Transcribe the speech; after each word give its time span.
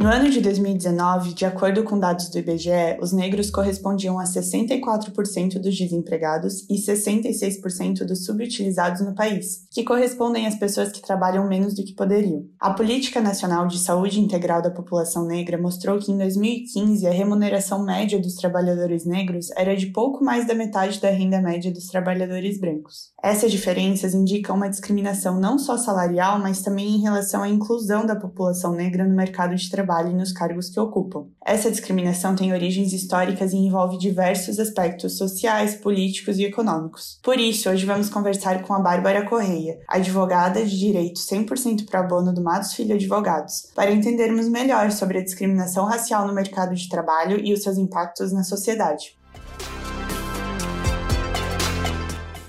No 0.00 0.06
ano 0.06 0.30
de 0.30 0.40
2019, 0.40 1.34
de 1.34 1.44
acordo 1.44 1.82
com 1.82 1.98
dados 1.98 2.30
do 2.30 2.38
IBGE, 2.38 2.96
os 3.02 3.12
negros 3.12 3.50
correspondiam 3.50 4.16
a 4.20 4.22
64% 4.22 5.58
dos 5.58 5.76
desempregados 5.76 6.64
e 6.70 6.76
66% 6.76 8.04
dos 8.04 8.24
subutilizados 8.24 9.00
no 9.00 9.12
país, 9.12 9.66
que 9.72 9.82
correspondem 9.82 10.46
às 10.46 10.54
pessoas 10.54 10.92
que 10.92 11.02
trabalham 11.02 11.48
menos 11.48 11.74
do 11.74 11.82
que 11.82 11.96
poderiam. 11.96 12.44
A 12.60 12.72
Política 12.72 13.20
Nacional 13.20 13.66
de 13.66 13.76
Saúde 13.76 14.20
Integral 14.20 14.62
da 14.62 14.70
População 14.70 15.26
Negra 15.26 15.58
mostrou 15.60 15.98
que 15.98 16.12
em 16.12 16.18
2015 16.18 17.04
a 17.04 17.10
remuneração 17.10 17.84
média 17.84 18.20
dos 18.20 18.36
trabalhadores 18.36 19.04
negros 19.04 19.50
era 19.56 19.76
de 19.76 19.86
pouco 19.86 20.22
mais 20.22 20.46
da 20.46 20.54
metade 20.54 21.00
da 21.00 21.10
renda 21.10 21.40
média 21.40 21.72
dos 21.72 21.88
trabalhadores 21.88 22.60
brancos. 22.60 23.10
Essas 23.20 23.50
diferenças 23.50 24.14
indicam 24.14 24.54
uma 24.54 24.70
discriminação 24.70 25.40
não 25.40 25.58
só 25.58 25.76
salarial, 25.76 26.38
mas 26.38 26.62
também 26.62 26.94
em 26.94 27.00
relação 27.00 27.42
à 27.42 27.48
inclusão 27.48 28.06
da 28.06 28.14
população 28.14 28.72
negra 28.74 29.04
no 29.04 29.16
mercado 29.16 29.56
de 29.56 29.68
trabalho 29.68 29.87
trabalho 29.88 30.10
e 30.10 30.14
nos 30.14 30.32
cargos 30.32 30.68
que 30.68 30.78
ocupam. 30.78 31.26
Essa 31.44 31.70
discriminação 31.70 32.36
tem 32.36 32.52
origens 32.52 32.92
históricas 32.92 33.54
e 33.54 33.56
envolve 33.56 33.96
diversos 33.96 34.58
aspectos 34.58 35.16
sociais, 35.16 35.74
políticos 35.74 36.38
e 36.38 36.44
econômicos. 36.44 37.18
Por 37.22 37.40
isso, 37.40 37.70
hoje 37.70 37.86
vamos 37.86 38.10
conversar 38.10 38.62
com 38.62 38.74
a 38.74 38.80
Bárbara 38.80 39.24
Correia, 39.26 39.78
advogada 39.88 40.62
de 40.62 40.78
direito 40.78 41.18
100% 41.18 41.86
pro 41.86 42.06
bono 42.06 42.34
do 42.34 42.42
Matos 42.42 42.74
Filho 42.74 42.94
Advogados, 42.94 43.70
para 43.74 43.90
entendermos 43.90 44.46
melhor 44.46 44.90
sobre 44.90 45.18
a 45.18 45.24
discriminação 45.24 45.86
racial 45.86 46.26
no 46.26 46.34
mercado 46.34 46.74
de 46.74 46.88
trabalho 46.88 47.40
e 47.42 47.54
os 47.54 47.62
seus 47.62 47.78
impactos 47.78 48.30
na 48.30 48.44
sociedade. 48.44 49.17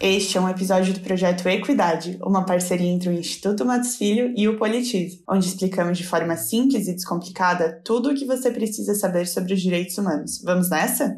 Este 0.02 0.38
é 0.38 0.42
um 0.42 0.48
episódio 0.48 0.94
do 0.94 1.02
projeto 1.02 1.46
Equidade, 1.50 2.18
uma 2.24 2.46
parceria 2.46 2.90
entre 2.90 3.10
o 3.10 3.12
Instituto 3.12 3.66
Matos 3.66 3.98
Filho 3.98 4.34
e 4.34 4.48
o 4.48 4.58
Politize, 4.58 5.22
onde 5.28 5.46
explicamos 5.46 5.98
de 5.98 6.08
forma 6.08 6.38
simples 6.38 6.88
e 6.88 6.94
descomplicada 6.94 7.82
tudo 7.84 8.10
o 8.10 8.16
que 8.16 8.24
você 8.24 8.50
precisa 8.50 8.96
saber 8.96 9.28
sobre 9.28 9.54
os 9.54 9.62
direitos 9.62 9.98
humanos. 9.98 10.42
Vamos 10.42 10.70
nessa? 10.70 11.18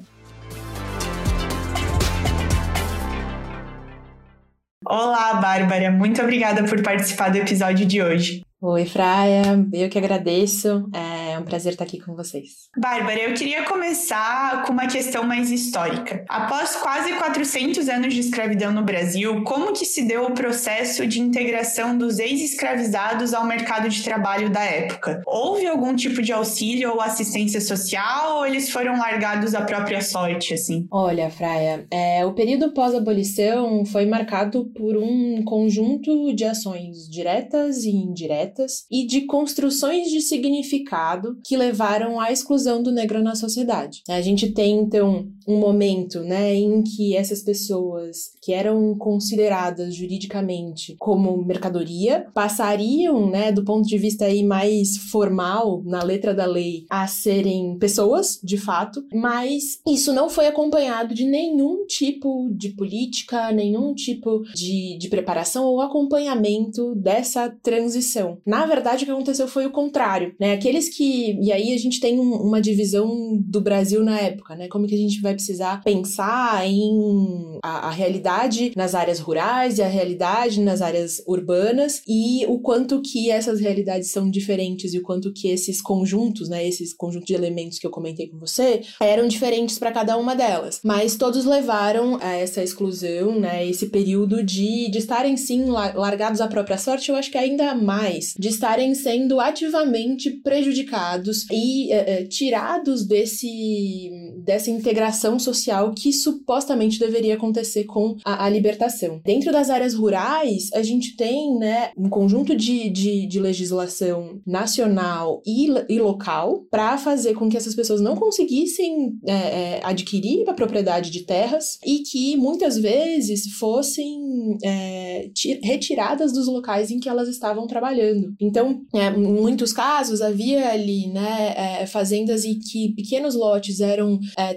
Olá, 4.84 5.36
Bárbara, 5.36 5.92
muito 5.92 6.20
obrigada 6.20 6.64
por 6.64 6.82
participar 6.82 7.30
do 7.30 7.38
episódio 7.38 7.86
de 7.86 8.02
hoje. 8.02 8.42
Oi, 8.60 8.86
Fraia, 8.88 9.64
eu 9.72 9.90
que 9.90 9.98
agradeço. 10.00 10.90
É 10.92 11.21
um 11.42 11.46
prazer 11.46 11.74
estar 11.74 11.84
aqui 11.84 12.00
com 12.00 12.16
vocês. 12.16 12.70
Bárbara, 12.78 13.20
eu 13.20 13.34
queria 13.34 13.64
começar 13.64 14.64
com 14.64 14.74
uma 14.74 14.88
questão 14.88 15.24
mais 15.24 15.52
histórica. 15.52 16.24
Após 16.30 16.76
quase 16.76 17.14
400 17.14 17.90
anos 17.90 18.14
de 18.14 18.20
escravidão 18.20 18.72
no 18.72 18.84
Brasil, 18.84 19.44
como 19.44 19.74
que 19.74 19.86
se 19.86 20.04
deu 20.04 20.26
o 20.26 20.34
processo 20.34 21.06
de 21.06 21.20
integração 21.20 21.98
dos 21.98 22.20
ex-escravizados 22.20 23.34
ao 23.34 23.46
mercado 23.46 23.90
de 23.90 24.04
trabalho 24.04 24.50
da 24.50 24.64
época? 24.64 25.22
Houve 25.26 25.68
algum 25.68 25.96
tipo 25.96 26.22
de 26.22 26.32
auxílio 26.32 26.92
ou 26.92 27.02
assistência 27.02 27.60
social 27.60 28.38
ou 28.38 28.46
eles 28.46 28.70
foram 28.70 28.98
largados 28.98 29.56
à 29.56 29.62
própria 29.62 30.02
sorte, 30.02 30.54
assim? 30.54 30.88
Olha, 30.92 31.30
Fraia, 31.30 31.86
é, 31.92 32.26
o 32.26 32.34
período 32.34 32.74
pós-abolição 32.74 33.86
foi 33.86 34.06
marcado 34.06 34.66
por 34.76 34.98
um 34.98 35.44
conjunto 35.44 36.34
de 36.34 36.46
ações 36.46 37.10
diretas 37.10 37.84
e 37.84 37.90
indiretas 37.90 38.86
e 38.92 39.06
de 39.06 39.22
construções 39.22 40.10
de 40.10 40.22
significado 40.22 41.31
que 41.44 41.58
levaram 41.58 42.20
à 42.20 42.32
exclusão 42.32 42.82
do 42.82 42.92
negro 42.92 43.22
na 43.22 43.36
sociedade. 43.36 44.02
A 44.10 44.22
gente 44.22 44.52
tem, 44.52 44.80
então, 44.80 45.28
um 45.48 45.60
momento, 45.60 46.22
né, 46.22 46.56
em 46.56 46.82
que 46.84 47.16
essas 47.16 47.42
pessoas 47.42 48.32
que 48.42 48.54
eram 48.54 48.96
consideradas 48.98 49.96
juridicamente 49.96 50.96
como 51.00 51.44
mercadoria 51.44 52.28
passariam, 52.34 53.30
né, 53.30 53.52
do 53.52 53.64
ponto 53.64 53.88
de 53.88 53.98
vista 53.98 54.26
aí 54.26 54.44
mais 54.44 54.98
formal, 54.98 55.82
na 55.86 56.04
letra 56.04 56.34
da 56.34 56.46
lei, 56.46 56.86
a 56.90 57.08
serem 57.08 57.78
pessoas, 57.78 58.40
de 58.44 58.58
fato, 58.58 59.04
mas 59.14 59.80
isso 59.88 60.14
não 60.14 60.30
foi 60.30 60.48
acompanhado 60.48 61.14
de 61.14 61.26
nenhum 61.26 61.86
tipo 61.86 62.50
de 62.54 62.70
política, 62.70 63.52
nenhum 63.52 63.94
tipo 63.94 64.42
de, 64.54 64.98
de 64.98 65.10
preparação 65.10 65.66
ou 65.66 65.82
acompanhamento 65.82 66.96
dessa 66.96 67.50
transição. 67.62 68.38
Na 68.46 68.66
verdade, 68.66 69.04
o 69.04 69.06
que 69.06 69.12
aconteceu 69.12 69.48
foi 69.48 69.66
o 69.66 69.72
contrário, 69.72 70.34
né, 70.40 70.54
aqueles 70.54 70.90
que 70.90 71.12
e 71.42 71.52
aí 71.52 71.74
a 71.74 71.78
gente 71.78 72.00
tem 72.00 72.20
um, 72.20 72.34
uma 72.34 72.62
divisão 72.62 73.38
do 73.38 73.62
Brasil 73.62 74.04
na 74.04 74.20
época, 74.20 74.56
né? 74.56 74.68
Como 74.68 74.88
que 74.88 74.96
a 74.96 74.98
gente 74.98 75.22
vai 75.22 75.31
precisar 75.34 75.84
pensar 75.84 76.66
em 76.68 77.60
a, 77.64 77.88
a 77.88 77.92
realidade 77.92 78.72
nas 78.76 78.96
áreas 78.96 79.20
rurais 79.20 79.78
e 79.78 79.82
a 79.82 79.88
realidade 79.88 80.62
nas 80.62 80.82
áreas 80.82 81.22
urbanas 81.28 82.02
e 82.08 82.46
o 82.48 82.60
quanto 82.60 83.02
que 83.02 83.30
essas 83.30 83.60
realidades 83.60 84.12
são 84.12 84.30
diferentes 84.30 84.94
e 84.94 85.00
o 85.00 85.02
quanto 85.02 85.32
que 85.34 85.48
esses 85.48 85.82
conjuntos, 85.82 86.50
né, 86.50 86.68
esses 86.68 86.94
conjuntos 86.94 87.28
de 87.28 87.34
elementos 87.34 87.80
que 87.80 87.88
eu 87.88 87.92
comentei 87.92 88.28
com 88.28 88.38
você, 88.38 88.82
eram 89.00 89.28
diferentes 89.28 89.78
para 89.78 89.92
cada 89.92 90.18
uma 90.18 90.36
delas. 90.36 90.80
Mas 90.84 91.16
todos 91.16 91.46
levaram 91.46 92.18
a 92.22 92.34
essa 92.34 92.64
exclusão, 92.64 93.40
né, 93.40 93.68
esse 93.68 93.88
período 93.88 94.44
de, 94.44 94.90
de 94.90 94.98
estarem 94.98 95.38
sim 95.38 95.66
largados 95.66 96.42
à 96.42 96.48
própria 96.48 96.78
sorte, 96.78 97.10
eu 97.10 97.16
acho 97.16 97.32
que 97.32 97.38
ainda 97.38 97.74
mais, 97.76 98.34
de 98.38 98.50
estarem 98.50 98.94
sendo 98.96 99.40
ativamente 99.40 100.30
prejudicados 100.30 101.46
e 101.52 101.92
é, 101.92 102.24
tirados 102.24 103.06
desse 103.06 104.10
dessa 104.44 104.72
integração 104.72 105.21
social 105.40 105.94
que 105.94 106.12
supostamente 106.12 107.00
deveria 107.00 107.36
acontecer 107.36 107.86
com 107.86 108.16
a, 108.26 108.46
a, 108.46 108.50
libertação. 108.50 109.22
Dentro 109.24 109.52
das 109.52 109.70
áreas 109.70 109.94
rurais, 109.94 110.70
a 110.74 110.82
gente 110.82 111.16
tem 111.16 111.58
né, 111.58 111.92
um 111.98 112.10
conjunto 112.10 112.56
de, 112.56 112.90
de, 112.90 113.26
de 113.28 113.40
legislação 113.40 114.42
nacional 114.46 115.42
e, 115.46 115.68
e 115.90 116.00
local 116.00 116.66
para 116.70 116.98
fazer 116.98 117.34
com 117.34 117.50
que 117.50 117.58
essas 117.58 117.76
pessoas 117.76 118.02
não 118.02 118.16
conseguissem 118.16 119.18
é, 119.28 119.34
é, 119.34 119.80
adquirir 119.84 120.50
a 120.50 120.54
propriedade 120.54 121.12
de 121.12 121.24
terras 121.24 121.78
e 121.86 122.00
que 122.00 122.38
muitas 122.38 122.78
vezes 122.78 123.46
fossem 123.58 124.58
é, 124.64 125.30
retiradas 125.64 126.32
dos 126.32 126.48
locais 126.48 126.92
em 126.92 127.00
que 127.00 127.10
elas 127.10 127.28
estavam 127.28 127.68
trabalhando. 127.68 128.34
Então, 128.40 128.82
em 128.94 129.18
muitos 129.18 129.74
casos, 129.74 130.22
havia 130.22 130.72
ali 130.72 131.08
né, 131.08 131.54
é, 131.56 131.86
fazendas 131.86 132.44
e 132.46 132.56
que 132.56 132.94
pequenos 132.94 133.36
lotes 133.36 133.80
eram 133.80 134.20
é, 134.38 134.54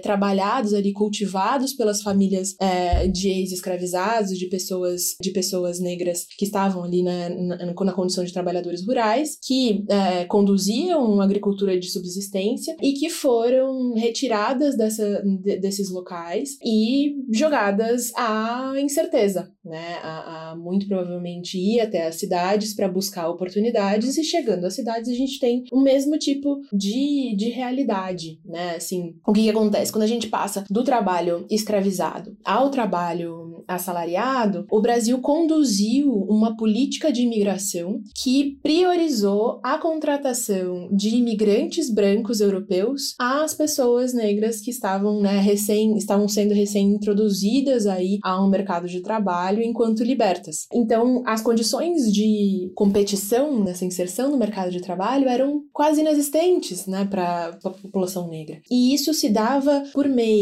trabalhados 0.55 0.73
ali, 0.73 0.93
cultivados 0.93 1.73
pelas 1.73 2.01
famílias 2.01 2.55
é, 2.59 3.07
de 3.07 3.29
ex-escravizados, 3.29 4.37
de 4.37 4.47
pessoas, 4.47 5.15
de 5.21 5.31
pessoas 5.31 5.79
negras 5.79 6.25
que 6.37 6.45
estavam 6.45 6.83
ali 6.83 7.03
na, 7.03 7.29
na, 7.29 7.73
na 7.73 7.93
condição 7.93 8.23
de 8.23 8.33
trabalhadores 8.33 8.85
rurais, 8.85 9.37
que 9.41 9.83
é, 9.89 10.25
conduziam 10.25 11.03
uma 11.03 11.23
agricultura 11.23 11.77
de 11.77 11.89
subsistência 11.89 12.75
e 12.81 12.93
que 12.93 13.09
foram 13.09 13.93
retiradas 13.93 14.77
dessa, 14.77 15.21
de, 15.23 15.57
desses 15.57 15.89
locais 15.89 16.57
e 16.63 17.15
jogadas 17.31 18.11
à 18.15 18.73
incerteza, 18.77 19.51
né, 19.63 19.95
a, 20.01 20.51
a 20.51 20.55
muito 20.55 20.87
provavelmente 20.87 21.57
ir 21.57 21.79
até 21.79 22.07
as 22.07 22.15
cidades 22.15 22.73
para 22.73 22.87
buscar 22.87 23.29
oportunidades 23.29 24.17
e 24.17 24.23
chegando 24.23 24.65
às 24.65 24.75
cidades 24.75 25.09
a 25.09 25.13
gente 25.13 25.39
tem 25.39 25.63
o 25.71 25.81
mesmo 25.81 26.17
tipo 26.17 26.61
de, 26.71 27.35
de 27.35 27.49
realidade, 27.49 28.39
né? 28.45 28.75
Assim, 28.75 29.15
o 29.25 29.33
que, 29.33 29.43
que 29.43 29.49
acontece? 29.49 29.91
Quando 29.91 30.03
a 30.03 30.07
gente 30.07 30.27
passa 30.27 30.44
do 30.69 30.83
trabalho 30.83 31.45
escravizado 31.49 32.35
ao 32.43 32.69
trabalho 32.69 33.45
assalariado, 33.67 34.65
o 34.69 34.81
Brasil 34.81 35.19
conduziu 35.19 36.11
uma 36.11 36.55
política 36.55 37.11
de 37.11 37.21
imigração 37.21 38.01
que 38.15 38.57
priorizou 38.61 39.59
a 39.63 39.77
contratação 39.77 40.89
de 40.91 41.15
imigrantes 41.15 41.89
brancos 41.89 42.41
europeus 42.41 43.15
às 43.19 43.53
pessoas 43.53 44.13
negras 44.13 44.61
que 44.61 44.69
estavam, 44.69 45.19
né, 45.19 45.39
recém, 45.39 45.97
estavam 45.97 46.27
sendo 46.27 46.53
recém-introduzidas 46.53 47.87
aí 47.87 48.19
a 48.23 48.43
um 48.43 48.49
mercado 48.49 48.87
de 48.87 49.01
trabalho 49.01 49.61
enquanto 49.61 50.03
libertas. 50.03 50.67
Então, 50.73 51.23
as 51.25 51.41
condições 51.41 52.11
de 52.13 52.71
competição 52.75 53.63
nessa 53.63 53.85
inserção 53.85 54.29
no 54.29 54.37
mercado 54.37 54.71
de 54.71 54.81
trabalho 54.81 55.27
eram 55.27 55.63
quase 55.73 56.01
inexistentes 56.01 56.85
né, 56.85 57.05
para 57.05 57.57
a 57.63 57.69
população 57.69 58.27
negra. 58.27 58.61
E 58.69 58.93
isso 58.93 59.13
se 59.13 59.29
dava 59.29 59.83
por 59.93 60.07
meio 60.07 60.34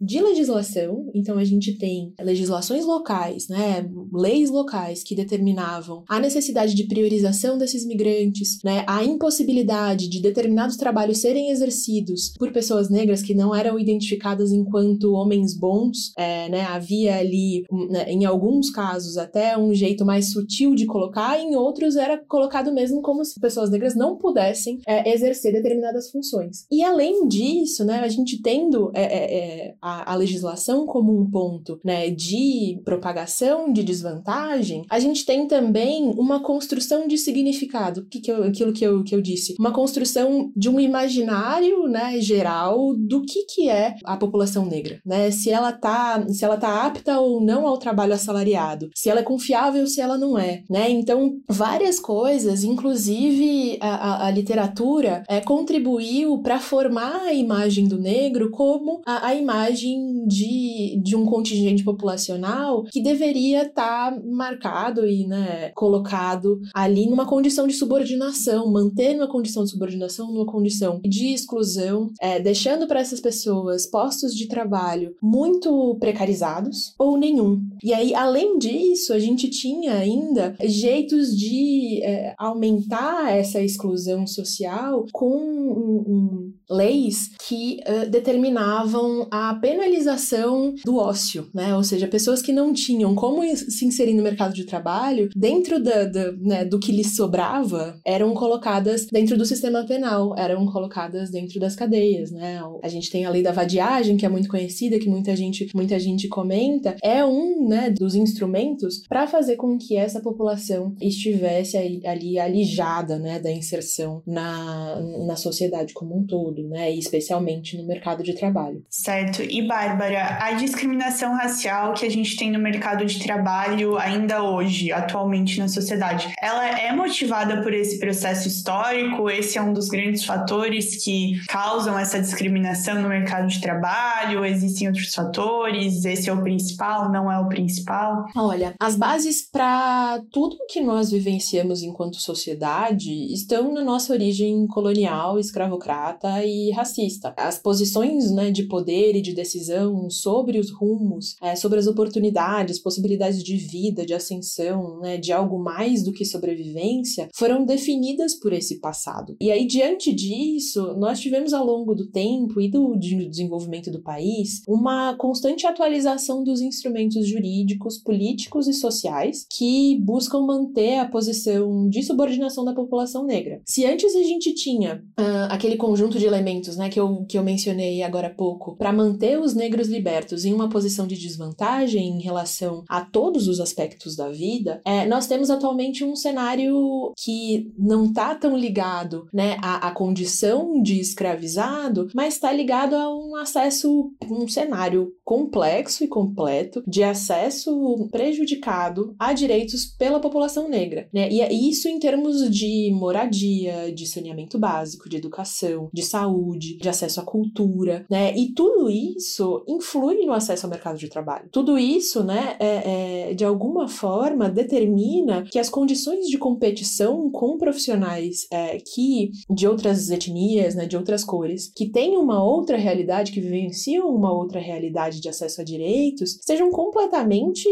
de 0.00 0.20
legislação, 0.20 1.10
então 1.14 1.38
a 1.38 1.44
gente 1.44 1.78
tem 1.78 2.12
legislações 2.20 2.84
locais, 2.84 3.48
né, 3.48 3.88
leis 4.12 4.50
locais 4.50 5.02
que 5.02 5.14
determinavam 5.14 6.04
a 6.08 6.20
necessidade 6.20 6.74
de 6.74 6.84
priorização 6.84 7.58
desses 7.58 7.86
migrantes, 7.86 8.58
né, 8.64 8.84
a 8.86 9.04
impossibilidade 9.04 10.08
de 10.08 10.20
determinados 10.20 10.76
trabalhos 10.76 11.18
serem 11.18 11.50
exercidos 11.50 12.32
por 12.38 12.52
pessoas 12.52 12.88
negras 12.88 13.22
que 13.22 13.34
não 13.34 13.54
eram 13.54 13.78
identificadas 13.78 14.52
enquanto 14.52 15.12
homens 15.12 15.56
bons, 15.58 16.12
é, 16.16 16.48
né, 16.48 16.62
havia 16.62 17.16
ali, 17.16 17.64
né, 17.90 18.10
em 18.10 18.24
alguns 18.24 18.70
casos, 18.70 19.16
até 19.16 19.56
um 19.56 19.72
jeito 19.74 20.04
mais 20.04 20.32
sutil 20.32 20.74
de 20.74 20.86
colocar, 20.86 21.40
em 21.40 21.56
outros 21.56 21.96
era 21.96 22.18
colocado 22.18 22.72
mesmo 22.72 23.02
como 23.02 23.24
se 23.24 23.40
pessoas 23.40 23.70
negras 23.70 23.94
não 23.94 24.16
pudessem 24.16 24.80
é, 24.86 25.12
exercer 25.12 25.52
determinadas 25.52 26.10
funções. 26.10 26.66
E 26.70 26.82
além 26.82 27.26
disso, 27.26 27.84
né, 27.84 28.00
a 28.00 28.08
gente 28.08 28.40
tendo 28.42 28.90
é, 28.94 29.35
é, 29.36 29.74
a, 29.80 30.12
a, 30.12 30.16
legislação 30.16 30.86
como 30.86 31.18
um 31.18 31.30
ponto 31.30 31.78
né, 31.84 32.10
de 32.10 32.80
propagação 32.84 33.72
de 33.72 33.82
desvantagem, 33.82 34.84
a 34.88 34.98
gente 34.98 35.24
tem 35.24 35.46
também 35.46 36.12
uma 36.16 36.42
construção 36.42 37.06
de 37.06 37.18
significado, 37.18 38.06
que, 38.06 38.20
que 38.20 38.30
eu, 38.30 38.44
aquilo 38.44 38.72
que 38.72 38.84
eu, 38.84 39.04
que 39.04 39.14
eu 39.14 39.20
disse, 39.20 39.54
uma 39.58 39.72
construção 39.72 40.50
de 40.56 40.68
um 40.68 40.80
imaginário 40.80 41.86
né, 41.86 42.20
geral 42.20 42.94
do 42.96 43.22
que, 43.22 43.44
que 43.44 43.68
é 43.68 43.94
a 44.04 44.16
população 44.16 44.64
negra, 44.64 45.00
né? 45.04 45.30
Se 45.30 45.50
ela 45.50 45.72
tá, 45.72 46.24
se 46.28 46.44
ela 46.44 46.56
tá 46.56 46.86
apta 46.86 47.20
ou 47.20 47.40
não 47.40 47.66
ao 47.66 47.78
trabalho 47.78 48.14
assalariado, 48.14 48.90
se 48.94 49.10
ela 49.10 49.20
é 49.20 49.24
confiável, 49.24 49.86
se 49.86 50.00
ela 50.00 50.16
não 50.16 50.38
é, 50.38 50.62
né? 50.70 50.90
Então, 50.90 51.38
várias 51.48 52.00
coisas, 52.00 52.64
inclusive 52.64 53.78
a, 53.80 53.88
a, 53.88 54.26
a 54.26 54.30
literatura, 54.30 55.22
é, 55.28 55.40
contribuiu 55.40 56.38
para 56.38 56.58
formar 56.58 57.22
a 57.22 57.32
imagem 57.32 57.86
do 57.86 57.98
negro 57.98 58.50
como 58.50 59.00
a, 59.06 59.25
a, 59.30 59.34
imagem 59.34 60.26
de, 60.26 61.00
de 61.02 61.16
um 61.16 61.24
contingente 61.24 61.84
populacional 61.84 62.84
que 62.84 63.02
deveria 63.02 63.62
estar 63.62 64.12
tá 64.12 64.22
marcado 64.24 65.06
e 65.06 65.26
né, 65.26 65.70
colocado 65.74 66.60
ali 66.74 67.08
numa 67.08 67.26
condição 67.26 67.66
de 67.66 67.74
subordinação, 67.74 68.70
manter 68.70 69.16
uma 69.16 69.28
condição 69.28 69.64
de 69.64 69.70
subordinação, 69.70 70.32
numa 70.32 70.46
condição 70.46 71.00
de 71.02 71.32
exclusão, 71.32 72.10
é, 72.20 72.40
deixando 72.40 72.86
para 72.86 73.00
essas 73.00 73.20
pessoas 73.20 73.86
postos 73.86 74.34
de 74.34 74.48
trabalho 74.48 75.14
muito 75.22 75.96
precarizados 75.98 76.94
ou 76.98 77.16
nenhum. 77.16 77.60
E 77.82 77.92
aí, 77.92 78.14
além 78.14 78.58
disso, 78.58 79.12
a 79.12 79.18
gente 79.18 79.48
tinha 79.48 79.94
ainda 79.94 80.56
jeitos 80.64 81.36
de 81.36 82.02
é, 82.02 82.34
aumentar 82.38 83.36
essa 83.36 83.60
exclusão 83.60 84.26
social 84.26 85.04
com 85.12 85.36
um, 85.36 86.04
um, 86.06 86.52
leis 86.68 87.30
que 87.46 87.80
uh, 87.86 88.10
determinavam 88.10 89.15
a 89.30 89.54
penalização 89.54 90.74
do 90.84 90.96
ócio, 90.96 91.48
né? 91.54 91.74
Ou 91.76 91.84
seja, 91.84 92.08
pessoas 92.08 92.42
que 92.42 92.52
não 92.52 92.72
tinham 92.72 93.14
como 93.14 93.42
se 93.56 93.84
inserir 93.84 94.14
no 94.14 94.22
mercado 94.22 94.54
de 94.54 94.64
trabalho, 94.64 95.28
dentro 95.36 95.82
da, 95.82 96.04
da, 96.04 96.32
né, 96.32 96.64
do 96.64 96.78
que 96.78 96.92
lhes 96.92 97.14
sobrava, 97.14 97.98
eram 98.04 98.32
colocadas 98.34 99.06
dentro 99.06 99.36
do 99.36 99.44
sistema 99.44 99.84
penal, 99.84 100.34
eram 100.38 100.66
colocadas 100.66 101.30
dentro 101.30 101.60
das 101.60 101.76
cadeias, 101.76 102.30
né? 102.30 102.60
A 102.82 102.88
gente 102.88 103.10
tem 103.10 103.24
a 103.24 103.30
lei 103.30 103.42
da 103.42 103.52
vadiagem, 103.52 104.16
que 104.16 104.26
é 104.26 104.28
muito 104.28 104.48
conhecida, 104.48 104.98
que 104.98 105.08
muita 105.08 105.34
gente, 105.36 105.68
muita 105.74 105.98
gente 105.98 106.28
comenta, 106.28 106.96
é 107.02 107.24
um 107.24 107.68
né, 107.68 107.90
dos 107.90 108.14
instrumentos 108.14 109.02
para 109.08 109.26
fazer 109.26 109.56
com 109.56 109.76
que 109.76 109.96
essa 109.96 110.20
população 110.20 110.94
estivesse 111.00 111.76
ali 111.76 112.38
alijada 112.38 113.18
né, 113.18 113.38
da 113.38 113.50
inserção 113.50 114.22
na, 114.26 115.00
na 115.26 115.36
sociedade 115.36 115.92
como 115.92 116.16
um 116.16 116.24
todo 116.24 116.36
todo, 116.36 116.68
né? 116.68 116.92
E 116.92 116.98
especialmente 116.98 117.76
no 117.76 117.86
mercado 117.86 118.22
de 118.22 118.34
trabalho. 118.34 118.84
Certo. 118.96 119.42
E 119.42 119.60
Bárbara, 119.60 120.38
a 120.40 120.52
discriminação 120.52 121.34
racial 121.34 121.92
que 121.92 122.06
a 122.06 122.10
gente 122.10 122.34
tem 122.34 122.50
no 122.50 122.58
mercado 122.58 123.04
de 123.04 123.18
trabalho 123.22 123.98
ainda 123.98 124.42
hoje, 124.42 124.90
atualmente 124.90 125.58
na 125.58 125.68
sociedade, 125.68 126.32
ela 126.40 126.66
é 126.66 126.90
motivada 126.96 127.62
por 127.62 127.74
esse 127.74 127.98
processo 127.98 128.48
histórico? 128.48 129.28
Esse 129.28 129.58
é 129.58 129.62
um 129.62 129.72
dos 129.72 129.88
grandes 129.88 130.24
fatores 130.24 131.04
que 131.04 131.38
causam 131.46 131.98
essa 131.98 132.18
discriminação 132.18 133.00
no 133.00 133.08
mercado 133.08 133.46
de 133.48 133.60
trabalho? 133.60 134.44
Existem 134.44 134.88
outros 134.88 135.14
fatores? 135.14 136.04
Esse 136.06 136.30
é 136.30 136.32
o 136.32 136.42
principal? 136.42 137.12
Não 137.12 137.30
é 137.30 137.38
o 137.38 137.48
principal? 137.48 138.24
Olha, 138.34 138.74
as 138.80 138.96
bases 138.96 139.46
para 139.48 140.22
tudo 140.32 140.56
que 140.70 140.80
nós 140.80 141.10
vivenciamos 141.10 141.82
enquanto 141.82 142.16
sociedade 142.16 143.12
estão 143.32 143.72
na 143.74 143.84
nossa 143.84 144.14
origem 144.14 144.66
colonial, 144.66 145.38
escravocrata 145.38 146.42
e 146.44 146.70
racista. 146.70 147.34
As 147.36 147.58
posições 147.58 148.32
né, 148.32 148.50
de 148.50 148.64
poder 148.64 148.85
e 148.92 149.22
de 149.22 149.34
decisão 149.34 150.08
sobre 150.10 150.58
os 150.58 150.70
rumos, 150.70 151.36
é, 151.42 151.56
sobre 151.56 151.78
as 151.78 151.86
oportunidades, 151.86 152.78
possibilidades 152.78 153.42
de 153.42 153.56
vida, 153.56 154.04
de 154.04 154.14
ascensão, 154.14 155.00
né, 155.00 155.16
de 155.16 155.32
algo 155.32 155.58
mais 155.58 156.02
do 156.02 156.12
que 156.12 156.24
sobrevivência, 156.24 157.28
foram 157.34 157.64
definidas 157.64 158.34
por 158.34 158.52
esse 158.52 158.80
passado. 158.80 159.36
E 159.40 159.50
aí, 159.50 159.66
diante 159.66 160.12
disso, 160.12 160.94
nós 160.96 161.20
tivemos 161.20 161.52
ao 161.52 161.64
longo 161.64 161.94
do 161.94 162.06
tempo 162.06 162.60
e 162.60 162.68
do 162.68 162.96
desenvolvimento 162.96 163.90
do 163.90 164.02
país 164.02 164.62
uma 164.66 165.14
constante 165.16 165.66
atualização 165.66 166.42
dos 166.42 166.60
instrumentos 166.60 167.26
jurídicos, 167.26 167.98
políticos 167.98 168.68
e 168.68 168.72
sociais 168.72 169.46
que 169.50 169.98
buscam 170.00 170.40
manter 170.40 170.98
a 170.98 171.08
posição 171.08 171.88
de 171.88 172.02
subordinação 172.02 172.64
da 172.64 172.74
população 172.74 173.24
negra. 173.24 173.60
Se 173.64 173.84
antes 173.84 174.14
a 174.14 174.22
gente 174.22 174.54
tinha 174.54 175.02
uh, 175.18 175.50
aquele 175.50 175.76
conjunto 175.76 176.18
de 176.18 176.26
elementos 176.26 176.76
né, 176.76 176.88
que, 176.88 176.98
eu, 176.98 177.24
que 177.28 177.38
eu 177.38 177.42
mencionei 177.42 178.02
agora 178.02 178.28
há 178.28 178.34
pouco, 178.34 178.75
para 178.78 178.92
manter 178.92 179.38
os 179.38 179.54
negros 179.54 179.88
libertos 179.88 180.44
em 180.44 180.52
uma 180.52 180.68
posição 180.68 181.06
de 181.06 181.16
desvantagem 181.16 182.08
em 182.08 182.20
relação 182.20 182.84
a 182.88 183.00
todos 183.00 183.48
os 183.48 183.60
aspectos 183.60 184.16
da 184.16 184.28
vida, 184.28 184.80
é, 184.84 185.06
nós 185.06 185.26
temos 185.26 185.50
atualmente 185.50 186.04
um 186.04 186.16
cenário 186.16 187.12
que 187.16 187.72
não 187.78 188.06
está 188.06 188.34
tão 188.34 188.56
ligado 188.56 189.28
né, 189.32 189.56
à, 189.62 189.88
à 189.88 189.90
condição 189.90 190.80
de 190.82 191.00
escravizado, 191.00 192.08
mas 192.14 192.34
está 192.34 192.52
ligado 192.52 192.94
a 192.94 193.14
um 193.14 193.36
acesso, 193.36 194.12
um 194.30 194.46
cenário 194.48 195.12
complexo 195.24 196.04
e 196.04 196.08
completo 196.08 196.82
de 196.86 197.02
acesso 197.02 198.08
prejudicado 198.10 199.14
a 199.18 199.32
direitos 199.32 199.86
pela 199.98 200.20
população 200.20 200.68
negra. 200.68 201.08
Né? 201.12 201.30
E 201.30 201.40
é 201.40 201.52
isso 201.52 201.88
em 201.88 201.98
termos 201.98 202.48
de 202.50 202.90
moradia, 202.92 203.92
de 203.92 204.06
saneamento 204.06 204.58
básico, 204.58 205.08
de 205.08 205.16
educação, 205.16 205.88
de 205.92 206.02
saúde 206.02 206.76
de 206.78 206.88
acesso 206.88 207.20
à 207.20 207.24
cultura, 207.24 208.04
né? 208.10 208.36
E 208.36 208.52
tudo 208.52 208.65
isso 208.88 209.64
influi 209.66 210.24
no 210.24 210.32
acesso 210.32 210.66
ao 210.66 210.70
mercado 210.70 210.98
de 210.98 211.08
trabalho. 211.08 211.48
Tudo 211.50 211.78
isso, 211.78 212.22
né, 212.22 212.56
é, 212.58 213.30
é, 213.30 213.34
de 213.34 213.44
alguma 213.44 213.88
forma 213.88 214.48
determina 214.48 215.44
que 215.44 215.58
as 215.58 215.68
condições 215.68 216.26
de 216.26 216.38
competição 216.38 217.30
com 217.30 217.56
profissionais 217.56 218.46
é, 218.50 218.78
que 218.78 219.30
de 219.50 219.66
outras 219.66 220.10
etnias, 220.10 220.74
né, 220.74 220.86
de 220.86 220.96
outras 220.96 221.24
cores, 221.24 221.70
que 221.74 221.90
têm 221.90 222.16
uma 222.16 222.42
outra 222.42 222.76
realidade, 222.76 223.32
que 223.32 223.40
vivenciam 223.40 224.08
uma 224.08 224.32
outra 224.32 224.60
realidade 224.60 225.20
de 225.20 225.28
acesso 225.28 225.60
a 225.60 225.64
direitos, 225.64 226.38
sejam 226.42 226.70
completamente 226.70 227.68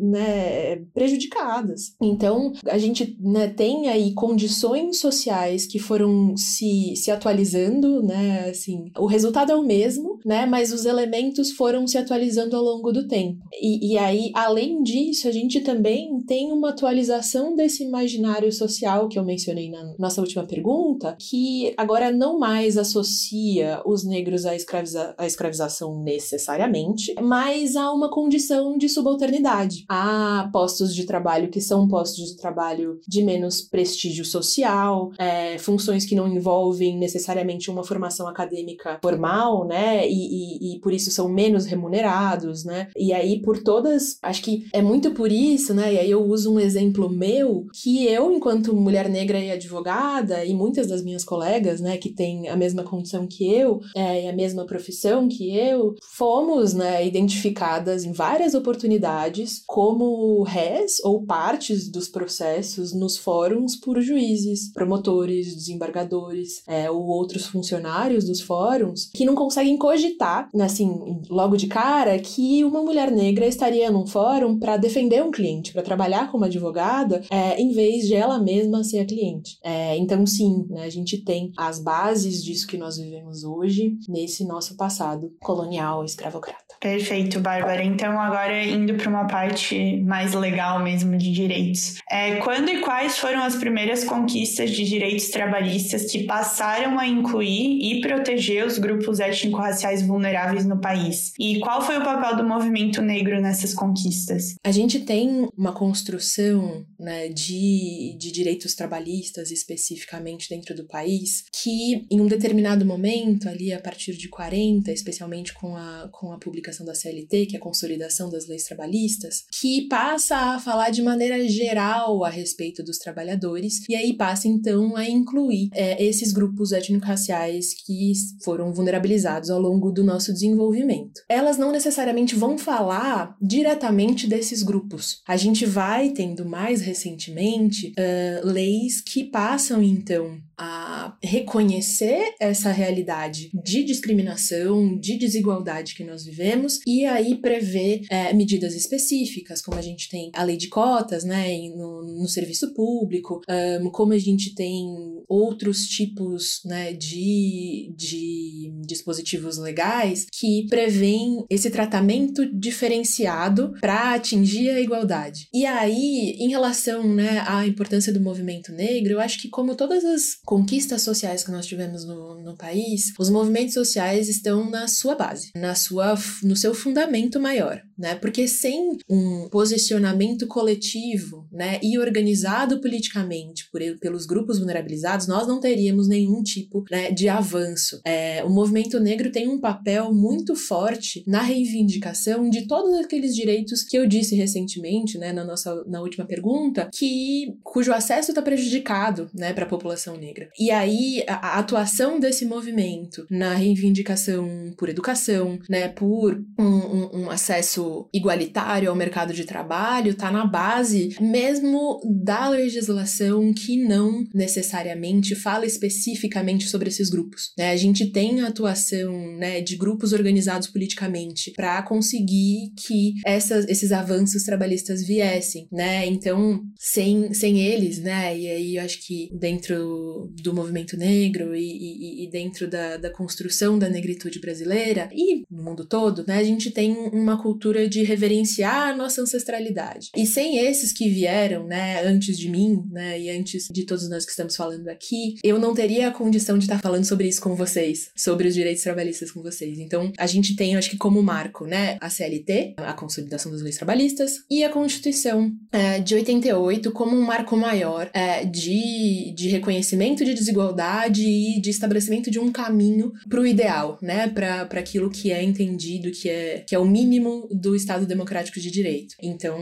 né, 0.00 0.76
prejudicadas. 0.94 1.94
Então, 2.00 2.52
a 2.66 2.78
gente 2.78 3.16
né, 3.20 3.48
tem 3.48 3.88
aí 3.88 4.12
condições 4.14 4.98
sociais 4.98 5.66
que 5.66 5.78
foram 5.78 6.36
se, 6.36 6.94
se 6.96 7.10
atualizando 7.10 7.98
né? 8.02 8.48
Assim, 8.50 8.90
o 8.96 9.06
resultado 9.06 9.52
é 9.52 9.56
o 9.56 9.62
mesmo, 9.62 10.18
né? 10.24 10.37
Mas 10.46 10.72
os 10.72 10.84
elementos 10.84 11.52
foram 11.52 11.86
se 11.86 11.98
atualizando 11.98 12.56
ao 12.56 12.62
longo 12.62 12.92
do 12.92 13.06
tempo. 13.06 13.38
E, 13.60 13.92
e 13.92 13.98
aí, 13.98 14.30
além 14.34 14.82
disso, 14.82 15.28
a 15.28 15.32
gente 15.32 15.60
também 15.60 16.20
tem 16.26 16.52
uma 16.52 16.70
atualização 16.70 17.54
desse 17.54 17.84
imaginário 17.84 18.52
social 18.52 19.08
que 19.08 19.18
eu 19.18 19.24
mencionei 19.24 19.70
na 19.70 19.94
nossa 19.98 20.20
última 20.20 20.44
pergunta, 20.44 21.16
que 21.18 21.74
agora 21.76 22.10
não 22.10 22.38
mais 22.38 22.76
associa 22.76 23.80
os 23.84 24.04
negros 24.04 24.46
à, 24.46 24.54
escraviza 24.54 25.14
à 25.16 25.26
escravização 25.26 26.02
necessariamente, 26.02 27.14
mas 27.20 27.76
a 27.76 27.92
uma 27.92 28.10
condição 28.10 28.76
de 28.76 28.88
subalternidade. 28.88 29.84
Há 29.88 30.48
postos 30.52 30.94
de 30.94 31.04
trabalho 31.04 31.50
que 31.50 31.60
são 31.60 31.88
postos 31.88 32.30
de 32.30 32.36
trabalho 32.36 33.00
de 33.06 33.22
menos 33.22 33.62
prestígio 33.62 34.24
social, 34.24 35.10
é, 35.18 35.58
funções 35.58 36.04
que 36.04 36.14
não 36.14 36.28
envolvem 36.28 36.98
necessariamente 36.98 37.70
uma 37.70 37.84
formação 37.84 38.26
acadêmica 38.26 38.98
formal, 39.02 39.66
né? 39.66 40.08
E, 40.08 40.27
e, 40.28 40.74
e, 40.74 40.80
por 40.80 40.92
isso 40.92 41.10
são 41.10 41.28
menos 41.28 41.66
remunerados, 41.66 42.64
né? 42.64 42.88
E 42.96 43.12
aí, 43.12 43.40
por 43.40 43.62
todas. 43.62 44.18
Acho 44.22 44.42
que 44.42 44.66
é 44.72 44.82
muito 44.82 45.12
por 45.12 45.30
isso, 45.30 45.74
né? 45.74 45.94
E 45.94 45.98
aí 45.98 46.10
eu 46.10 46.22
uso 46.22 46.52
um 46.52 46.60
exemplo 46.60 47.08
meu, 47.08 47.66
que 47.72 48.06
eu, 48.06 48.32
enquanto 48.32 48.74
mulher 48.74 49.08
negra 49.08 49.38
e 49.38 49.50
advogada, 49.50 50.44
e 50.44 50.54
muitas 50.54 50.86
das 50.86 51.02
minhas 51.02 51.24
colegas, 51.24 51.80
né, 51.80 51.96
que 51.96 52.10
têm 52.10 52.48
a 52.48 52.56
mesma 52.56 52.82
condição 52.82 53.26
que 53.26 53.52
eu, 53.52 53.80
é, 53.94 54.24
e 54.24 54.28
a 54.28 54.32
mesma 54.32 54.64
profissão 54.66 55.28
que 55.28 55.56
eu, 55.56 55.94
fomos, 56.02 56.74
né, 56.74 57.06
identificadas 57.06 58.04
em 58.04 58.12
várias 58.12 58.54
oportunidades 58.54 59.62
como 59.66 60.42
réis 60.42 61.00
ou 61.04 61.24
partes 61.24 61.90
dos 61.90 62.08
processos 62.08 62.92
nos 62.92 63.16
fóruns 63.16 63.76
por 63.76 64.00
juízes, 64.00 64.72
promotores, 64.72 65.54
desembargadores, 65.54 66.62
é, 66.66 66.90
ou 66.90 67.06
outros 67.06 67.46
funcionários 67.46 68.24
dos 68.24 68.40
fóruns 68.40 69.10
que 69.14 69.24
não 69.24 69.34
conseguem 69.34 69.76
cogitar, 69.76 70.17
né, 70.54 70.64
assim, 70.64 71.22
logo 71.28 71.56
de 71.56 71.66
cara, 71.66 72.18
que 72.18 72.64
uma 72.64 72.82
mulher 72.82 73.10
negra 73.10 73.46
estaria 73.46 73.90
num 73.90 74.06
fórum 74.06 74.58
para 74.58 74.76
defender 74.76 75.22
um 75.22 75.30
cliente, 75.30 75.72
para 75.72 75.82
trabalhar 75.82 76.30
como 76.30 76.44
advogada, 76.44 77.22
é, 77.30 77.60
em 77.60 77.72
vez 77.72 78.06
de 78.06 78.14
ela 78.14 78.38
mesma 78.38 78.84
ser 78.84 79.00
a 79.00 79.06
cliente. 79.06 79.58
É, 79.62 79.96
então, 79.96 80.26
sim, 80.26 80.66
né, 80.68 80.84
a 80.84 80.90
gente 80.90 81.24
tem 81.24 81.52
as 81.56 81.78
bases 81.78 82.42
disso 82.42 82.66
que 82.66 82.76
nós 82.76 82.96
vivemos 82.96 83.44
hoje 83.44 83.96
nesse 84.08 84.44
nosso 84.44 84.76
passado 84.76 85.32
colonial 85.40 86.04
escravocrata. 86.04 86.67
Perfeito, 86.80 87.40
Bárbara. 87.40 87.82
Então, 87.82 88.20
agora 88.20 88.64
indo 88.64 88.94
para 88.94 89.08
uma 89.08 89.26
parte 89.26 90.00
mais 90.02 90.32
legal 90.32 90.82
mesmo 90.82 91.16
de 91.16 91.32
direitos. 91.32 91.96
É, 92.10 92.36
quando 92.36 92.68
e 92.68 92.80
quais 92.80 93.18
foram 93.18 93.42
as 93.42 93.56
primeiras 93.56 94.04
conquistas 94.04 94.70
de 94.70 94.84
direitos 94.84 95.28
trabalhistas 95.28 96.10
que 96.10 96.24
passaram 96.24 96.98
a 96.98 97.06
incluir 97.06 97.80
e 97.82 98.00
proteger 98.00 98.64
os 98.64 98.78
grupos 98.78 99.18
étnico-raciais 99.18 100.02
vulneráveis 100.02 100.64
no 100.64 100.80
país. 100.80 101.32
E 101.38 101.58
qual 101.60 101.82
foi 101.82 101.98
o 101.98 102.04
papel 102.04 102.36
do 102.36 102.44
movimento 102.44 103.02
negro 103.02 103.40
nessas 103.40 103.74
conquistas? 103.74 104.54
A 104.64 104.70
gente 104.70 105.00
tem 105.00 105.48
uma 105.56 105.72
construção 105.72 106.86
né, 106.98 107.28
de, 107.28 108.16
de 108.18 108.30
direitos 108.30 108.74
trabalhistas 108.74 109.50
especificamente 109.50 110.48
dentro 110.48 110.74
do 110.74 110.86
país 110.86 111.44
que, 111.52 112.06
em 112.10 112.20
um 112.20 112.26
determinado 112.26 112.86
momento, 112.86 113.48
ali 113.48 113.72
a 113.72 113.80
partir 113.80 114.16
de 114.16 114.28
40, 114.28 114.92
especialmente 114.92 115.52
com 115.52 115.76
a, 115.76 116.08
com 116.12 116.32
a 116.32 116.38
publicação 116.38 116.67
da 116.84 116.94
CLT, 116.94 117.46
que 117.46 117.56
é 117.56 117.58
a 117.58 117.62
consolidação 117.62 118.30
das 118.30 118.46
leis 118.46 118.64
trabalhistas, 118.64 119.44
que 119.52 119.88
passa 119.88 120.36
a 120.36 120.60
falar 120.60 120.90
de 120.90 121.02
maneira 121.02 121.46
geral 121.48 122.24
a 122.24 122.28
respeito 122.28 122.82
dos 122.82 122.98
trabalhadores 122.98 123.82
e 123.88 123.94
aí 123.94 124.14
passa 124.14 124.48
então 124.48 124.96
a 124.96 125.08
incluir 125.08 125.70
é, 125.72 126.02
esses 126.02 126.32
grupos 126.32 126.72
étnico-raciais 126.72 127.74
que 127.74 128.12
foram 128.42 128.72
vulnerabilizados 128.72 129.50
ao 129.50 129.60
longo 129.60 129.90
do 129.90 130.04
nosso 130.04 130.32
desenvolvimento. 130.32 131.22
Elas 131.28 131.58
não 131.58 131.72
necessariamente 131.72 132.34
vão 132.34 132.58
falar 132.58 133.36
diretamente 133.40 134.26
desses 134.26 134.62
grupos. 134.62 135.22
A 135.26 135.36
gente 135.36 135.64
vai 135.66 136.10
tendo 136.10 136.44
mais 136.44 136.80
recentemente 136.80 137.92
uh, 137.92 138.46
leis 138.46 139.00
que 139.00 139.24
passam 139.24 139.82
então 139.82 140.38
a 140.58 141.16
reconhecer 141.22 142.34
essa 142.40 142.70
realidade 142.70 143.50
de 143.64 143.84
discriminação, 143.84 144.98
de 144.98 145.16
desigualdade 145.16 145.94
que 145.94 146.04
nós 146.04 146.24
vivemos 146.24 146.80
e 146.86 147.04
aí 147.04 147.36
prever 147.36 148.02
é, 148.10 148.32
medidas 148.32 148.74
específicas, 148.74 149.62
como 149.62 149.78
a 149.78 149.82
gente 149.82 150.08
tem 150.08 150.30
a 150.34 150.42
lei 150.42 150.56
de 150.56 150.68
cotas, 150.68 151.24
né, 151.24 151.56
no, 151.76 152.02
no 152.02 152.28
serviço 152.28 152.74
público, 152.74 153.40
um, 153.80 153.90
como 153.90 154.12
a 154.12 154.18
gente 154.18 154.54
tem 154.54 154.86
outros 155.28 155.86
tipos, 155.86 156.60
né, 156.64 156.92
de, 156.92 157.92
de 157.96 158.72
dispositivos 158.86 159.58
legais 159.58 160.26
que 160.32 160.66
prevêem 160.68 161.44
esse 161.48 161.70
tratamento 161.70 162.46
diferenciado 162.58 163.74
para 163.80 164.14
atingir 164.14 164.70
a 164.70 164.80
igualdade. 164.80 165.48
E 165.52 165.64
aí, 165.66 166.36
em 166.38 166.48
relação, 166.48 167.14
né, 167.14 167.44
à 167.46 167.66
importância 167.66 168.12
do 168.12 168.20
movimento 168.20 168.72
negro, 168.72 169.12
eu 169.12 169.20
acho 169.20 169.40
que 169.40 169.48
como 169.48 169.74
todas 169.74 170.04
as 170.04 170.38
conquistas 170.48 171.02
sociais 171.02 171.44
que 171.44 171.50
nós 171.50 171.66
tivemos 171.66 172.06
no, 172.06 172.40
no 172.40 172.56
país, 172.56 173.12
os 173.18 173.28
movimentos 173.28 173.74
sociais 173.74 174.30
estão 174.30 174.70
na 174.70 174.88
sua 174.88 175.14
base, 175.14 175.50
na 175.54 175.74
sua, 175.74 176.14
no 176.42 176.56
seu 176.56 176.72
fundamento 176.72 177.38
maior, 177.38 177.82
né? 177.98 178.14
Porque 178.14 178.46
sem 178.46 178.96
um 179.08 179.48
posicionamento 179.48 180.46
coletivo, 180.46 181.46
né, 181.50 181.80
e 181.82 181.98
organizado 181.98 182.80
politicamente 182.80 183.68
por, 183.70 183.80
pelos 184.00 184.26
grupos 184.26 184.58
vulnerabilizados, 184.58 185.26
nós 185.26 185.46
não 185.46 185.60
teríamos 185.60 186.06
nenhum 186.06 186.42
tipo 186.42 186.84
né, 186.90 187.10
de 187.10 187.28
avanço. 187.28 188.00
É, 188.04 188.44
o 188.44 188.50
movimento 188.50 189.00
negro 189.00 189.32
tem 189.32 189.48
um 189.48 189.60
papel 189.60 190.12
muito 190.14 190.54
forte 190.54 191.24
na 191.26 191.42
reivindicação 191.42 192.48
de 192.48 192.66
todos 192.66 192.94
aqueles 192.98 193.34
direitos 193.34 193.82
que 193.82 193.96
eu 193.96 194.06
disse 194.06 194.34
recentemente, 194.36 195.18
né, 195.18 195.32
na 195.32 195.44
nossa 195.44 195.84
na 195.86 196.00
última 196.00 196.26
pergunta, 196.26 196.88
que 196.92 197.56
cujo 197.62 197.92
acesso 197.92 198.30
está 198.30 198.42
prejudicado, 198.42 199.30
né, 199.34 199.52
para 199.52 199.64
a 199.64 199.68
população 199.68 200.16
negra. 200.16 200.48
E 200.58 200.70
aí, 200.70 201.24
a, 201.26 201.34
a, 201.34 201.58
atuação 201.58 202.20
desse 202.20 202.44
movimento 202.44 203.26
na 203.30 203.54
reivindicação 203.54 204.72
por 204.76 204.88
educação, 204.88 205.58
né, 205.68 205.88
por 205.88 206.40
um, 206.58 206.64
um, 206.64 207.22
um 207.22 207.30
acesso 207.30 207.87
igualitário 208.12 208.90
ao 208.90 208.96
mercado 208.96 209.32
de 209.32 209.44
trabalho, 209.44 210.12
está 210.12 210.30
na 210.30 210.46
base 210.46 211.16
mesmo 211.20 212.00
da 212.04 212.48
legislação 212.48 213.52
que 213.52 213.76
não 213.76 214.24
necessariamente 214.34 215.34
fala 215.34 215.66
especificamente 215.66 216.68
sobre 216.68 216.88
esses 216.88 217.10
grupos. 217.10 217.52
Né? 217.56 217.70
A 217.70 217.76
gente 217.76 218.06
tem 218.06 218.40
a 218.40 218.48
atuação 218.48 219.12
né, 219.36 219.60
de 219.60 219.76
grupos 219.76 220.12
organizados 220.12 220.68
politicamente 220.68 221.52
para 221.52 221.82
conseguir 221.82 222.72
que 222.76 223.14
essas, 223.24 223.66
esses 223.68 223.92
avanços 223.92 224.42
trabalhistas 224.44 225.06
viessem, 225.06 225.68
né? 225.72 226.06
Então, 226.06 226.62
sem, 226.78 227.32
sem 227.32 227.60
eles, 227.60 227.98
né? 227.98 228.38
E 228.38 228.48
aí 228.48 228.76
eu 228.76 228.82
acho 228.82 229.04
que 229.06 229.30
dentro 229.32 230.32
do 230.42 230.54
movimento 230.54 230.96
negro 230.96 231.54
e, 231.54 231.60
e, 231.60 232.24
e 232.24 232.30
dentro 232.30 232.68
da, 232.68 232.96
da, 232.96 233.10
construção 233.10 233.78
da 233.78 233.88
negritude 233.88 234.40
brasileira 234.40 235.08
e 235.12 235.44
no 235.50 235.62
mundo 235.62 235.84
todo, 235.86 236.24
né, 236.26 236.38
a 236.38 236.44
gente 236.44 236.70
tem 236.70 236.92
uma 237.12 237.40
cultura 237.78 237.88
de 237.88 238.02
reverenciar 238.02 238.88
a 238.88 238.96
nossa 238.96 239.20
ancestralidade. 239.20 240.10
E 240.16 240.26
sem 240.26 240.58
esses 240.58 240.92
que 240.92 241.08
vieram, 241.08 241.66
né, 241.66 242.02
antes 242.04 242.38
de 242.38 242.48
mim, 242.48 242.82
né, 242.90 243.20
e 243.20 243.30
antes 243.30 243.68
de 243.70 243.84
todos 243.84 244.08
nós 244.08 244.24
que 244.24 244.30
estamos 244.30 244.56
falando 244.56 244.88
aqui, 244.88 245.36
eu 245.44 245.58
não 245.58 245.74
teria 245.74 246.08
a 246.08 246.10
condição 246.10 246.58
de 246.58 246.64
estar 246.64 246.80
falando 246.80 247.04
sobre 247.04 247.28
isso 247.28 247.40
com 247.40 247.54
vocês, 247.54 248.10
sobre 248.16 248.48
os 248.48 248.54
direitos 248.54 248.82
trabalhistas 248.82 249.30
com 249.30 249.42
vocês. 249.42 249.78
Então, 249.78 250.12
a 250.18 250.26
gente 250.26 250.56
tem, 250.56 250.76
acho 250.76 250.90
que 250.90 250.96
como 250.96 251.22
marco, 251.22 251.66
né, 251.66 251.96
a 252.00 252.10
CLT, 252.10 252.74
a 252.78 252.92
Consolidação 252.92 253.52
das 253.52 253.62
Leis 253.62 253.76
Trabalhistas, 253.76 254.38
e 254.50 254.64
a 254.64 254.70
Constituição 254.70 255.52
é, 255.70 256.00
de 256.00 256.14
88 256.14 256.90
como 256.92 257.16
um 257.16 257.22
marco 257.22 257.56
maior 257.56 258.10
é, 258.12 258.44
de, 258.44 259.32
de 259.36 259.48
reconhecimento 259.48 260.24
de 260.24 260.34
desigualdade 260.34 261.22
e 261.22 261.60
de 261.60 261.70
estabelecimento 261.70 262.30
de 262.30 262.38
um 262.38 262.50
caminho 262.50 263.12
para 263.28 263.40
o 263.40 263.46
ideal, 263.46 263.98
né? 264.00 264.28
Para 264.28 264.62
aquilo 264.80 265.10
que 265.10 265.30
é 265.30 265.42
entendido, 265.42 266.10
que 266.10 266.28
é, 266.28 266.64
que 266.66 266.74
é 266.74 266.78
o 266.78 266.84
mínimo 266.84 267.48
do 267.50 267.67
Estado 267.74 268.06
democrático 268.06 268.60
de 268.60 268.70
direito. 268.70 269.14
Então, 269.22 269.58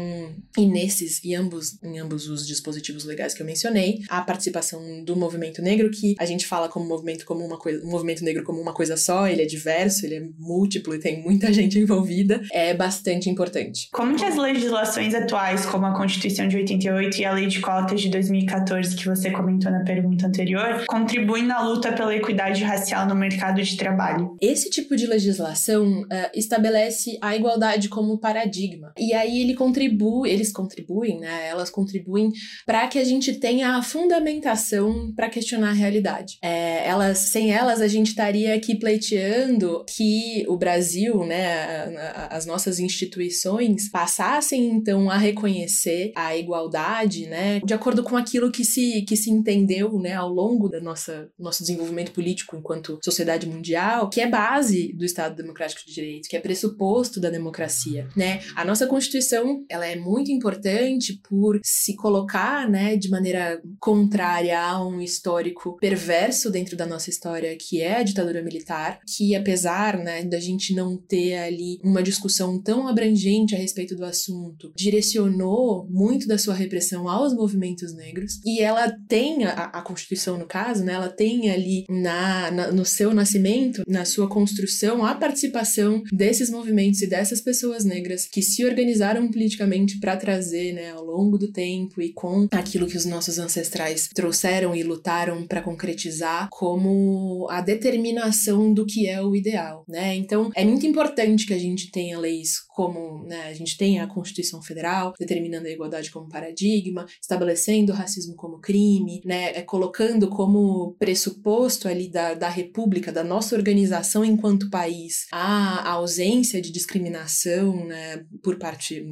e 0.56 0.66
nesses, 0.66 1.22
e 1.24 1.34
ambos, 1.34 1.82
em 1.82 1.98
ambos 1.98 2.28
os 2.28 2.46
dispositivos 2.46 3.04
legais 3.04 3.34
que 3.34 3.42
eu 3.42 3.46
mencionei, 3.46 4.00
a 4.08 4.20
participação 4.20 5.04
do 5.04 5.16
movimento 5.16 5.62
negro, 5.62 5.90
que 5.90 6.14
a 6.18 6.24
gente 6.24 6.46
fala 6.46 6.68
como 6.68 6.86
movimento 6.86 7.24
como 7.24 7.44
uma 7.44 7.58
coisa, 7.58 7.84
um 7.84 7.90
movimento 7.90 8.24
negro 8.24 8.44
como 8.44 8.60
uma 8.60 8.72
coisa 8.72 8.96
só, 8.96 9.26
ele 9.26 9.42
é 9.42 9.46
diverso, 9.46 10.06
ele 10.06 10.14
é 10.14 10.22
múltiplo 10.38 10.94
e 10.94 10.98
tem 10.98 11.22
muita 11.22 11.52
gente 11.54 11.78
envolvida, 11.78 12.42
é 12.52 12.74
bastante 12.74 13.28
importante. 13.28 13.88
Como 13.92 14.16
que 14.16 14.24
as 14.24 14.36
legislações 14.36 15.14
atuais, 15.14 15.66
como 15.66 15.86
a 15.86 15.96
Constituição 15.96 16.48
de 16.48 16.56
88 16.56 17.18
e 17.18 17.24
a 17.24 17.32
Lei 17.32 17.46
de 17.46 17.60
Cotas 17.60 18.00
de 18.00 18.08
2014, 18.08 18.96
que 18.96 19.06
você 19.06 19.30
comentou 19.30 19.70
na 19.70 19.84
pergunta 19.84 20.26
anterior, 20.26 20.46
anterior, 20.46 20.84
contribuem 20.86 21.44
na 21.44 21.60
luta 21.60 21.92
pela 21.92 22.14
equidade 22.14 22.62
racial 22.62 23.06
no 23.06 23.14
mercado 23.14 23.62
de 23.62 23.76
trabalho. 23.76 24.36
Esse 24.40 24.70
tipo 24.70 24.96
de 24.96 25.06
legislação 25.06 26.02
uh, 26.02 26.06
estabelece 26.34 27.18
a 27.20 27.34
igualdade 27.36 27.88
como 27.96 28.18
paradigma. 28.18 28.92
E 28.98 29.14
aí 29.14 29.40
ele 29.40 29.54
contribui, 29.54 30.28
eles 30.28 30.52
contribuem, 30.52 31.18
né? 31.18 31.48
Elas 31.48 31.70
contribuem 31.70 32.30
para 32.66 32.86
que 32.88 32.98
a 32.98 33.04
gente 33.04 33.32
tenha 33.40 33.76
a 33.76 33.82
fundamentação 33.82 35.14
para 35.16 35.30
questionar 35.30 35.70
a 35.70 35.72
realidade. 35.72 36.36
É, 36.42 36.86
elas, 36.86 37.16
sem 37.16 37.54
elas, 37.54 37.80
a 37.80 37.88
gente 37.88 38.08
estaria 38.08 38.54
aqui 38.54 38.74
pleiteando 38.74 39.82
que 39.88 40.44
o 40.46 40.58
Brasil, 40.58 41.24
né, 41.24 41.96
as 42.28 42.44
nossas 42.44 42.78
instituições 42.78 43.88
passassem 43.90 44.66
então 44.66 45.10
a 45.10 45.16
reconhecer 45.16 46.12
a 46.14 46.36
igualdade, 46.36 47.26
né, 47.26 47.60
de 47.64 47.72
acordo 47.72 48.02
com 48.02 48.14
aquilo 48.14 48.52
que 48.52 48.62
se 48.62 49.02
que 49.08 49.16
se 49.16 49.30
entendeu, 49.30 49.98
né, 49.98 50.12
ao 50.12 50.28
longo 50.28 50.68
da 50.68 50.80
nossa 50.82 51.30
nosso 51.38 51.62
desenvolvimento 51.62 52.12
político 52.12 52.56
enquanto 52.56 52.98
sociedade 53.02 53.46
mundial, 53.46 54.10
que 54.10 54.20
é 54.20 54.28
base 54.28 54.92
do 54.92 55.04
Estado 55.04 55.34
Democrático 55.34 55.80
de 55.86 55.94
Direito, 55.94 56.28
que 56.28 56.36
é 56.36 56.40
pressuposto 56.40 57.18
da 57.18 57.30
democracia, 57.30 57.85
né? 58.16 58.40
A 58.54 58.64
nossa 58.64 58.86
Constituição, 58.86 59.64
ela 59.68 59.86
é 59.86 59.96
muito 59.96 60.30
importante 60.30 61.20
por 61.28 61.60
se 61.62 61.94
colocar, 61.96 62.68
né, 62.68 62.96
de 62.96 63.08
maneira 63.08 63.60
contrária 63.78 64.60
a 64.60 64.84
um 64.84 65.00
histórico 65.00 65.76
perverso 65.78 66.50
dentro 66.50 66.76
da 66.76 66.86
nossa 66.86 67.10
história, 67.10 67.56
que 67.56 67.80
é 67.80 67.96
a 67.96 68.02
ditadura 68.02 68.42
militar, 68.42 69.00
que 69.06 69.34
apesar, 69.34 69.98
né, 69.98 70.24
da 70.24 70.40
gente 70.40 70.74
não 70.74 70.96
ter 70.96 71.36
ali 71.36 71.78
uma 71.82 72.02
discussão 72.02 72.60
tão 72.60 72.88
abrangente 72.88 73.54
a 73.54 73.58
respeito 73.58 73.94
do 73.94 74.04
assunto, 74.04 74.72
direcionou 74.76 75.86
muito 75.90 76.26
da 76.26 76.38
sua 76.38 76.54
repressão 76.54 77.08
aos 77.08 77.34
movimentos 77.34 77.94
negros, 77.94 78.40
e 78.44 78.60
ela 78.60 78.90
tem 79.08 79.44
a, 79.44 79.64
a 79.64 79.82
Constituição 79.82 80.06
Constituição, 80.06 80.38
no 80.38 80.46
caso, 80.46 80.84
né, 80.84 80.94
ela 80.94 81.08
tem 81.08 81.50
ali 81.50 81.84
na, 81.88 82.50
na, 82.50 82.72
no 82.72 82.84
seu 82.84 83.12
nascimento, 83.12 83.82
na 83.86 84.04
sua 84.04 84.28
construção, 84.28 85.04
a 85.04 85.14
participação 85.14 86.02
desses 86.12 86.50
movimentos 86.50 87.02
e 87.02 87.06
dessas 87.06 87.40
pessoas 87.40 87.65
negras 87.84 88.26
que 88.26 88.42
se 88.42 88.64
organizaram 88.64 89.30
politicamente 89.30 89.98
para 89.98 90.16
trazer, 90.16 90.72
né, 90.72 90.90
ao 90.90 91.04
longo 91.04 91.38
do 91.38 91.50
tempo 91.50 92.00
e 92.00 92.12
com 92.12 92.46
aquilo 92.50 92.86
que 92.86 92.96
os 92.96 93.04
nossos 93.04 93.38
ancestrais 93.38 94.08
trouxeram 94.14 94.74
e 94.74 94.82
lutaram 94.82 95.46
para 95.46 95.62
concretizar 95.62 96.48
como 96.50 97.46
a 97.50 97.60
determinação 97.60 98.72
do 98.72 98.86
que 98.86 99.06
é 99.06 99.22
o 99.22 99.34
ideal, 99.34 99.84
né? 99.88 100.14
Então, 100.14 100.50
é 100.54 100.64
muito 100.64 100.86
importante 100.86 101.46
que 101.46 101.54
a 101.54 101.58
gente 101.58 101.90
tenha 101.90 102.18
leis 102.18 102.65
como 102.76 103.24
né, 103.24 103.44
a 103.48 103.54
gente 103.54 103.74
tem 103.78 104.00
a 104.00 104.06
Constituição 104.06 104.60
Federal 104.60 105.14
determinando 105.18 105.66
a 105.66 105.70
igualdade 105.70 106.10
como 106.10 106.28
paradigma, 106.28 107.06
estabelecendo 107.18 107.90
o 107.90 107.94
racismo 107.94 108.36
como 108.36 108.60
crime, 108.60 109.22
né, 109.24 109.56
é, 109.56 109.62
colocando 109.62 110.28
como 110.28 110.94
pressuposto 110.98 111.88
ali 111.88 112.10
da, 112.10 112.34
da 112.34 112.50
República, 112.50 113.10
da 113.10 113.24
nossa 113.24 113.56
organização 113.56 114.22
enquanto 114.22 114.68
país, 114.68 115.24
a, 115.32 115.88
a 115.88 115.92
ausência 115.92 116.60
de 116.60 116.70
discriminação 116.70 117.86
né, 117.86 118.22
por 118.42 118.58
parte 118.58 119.02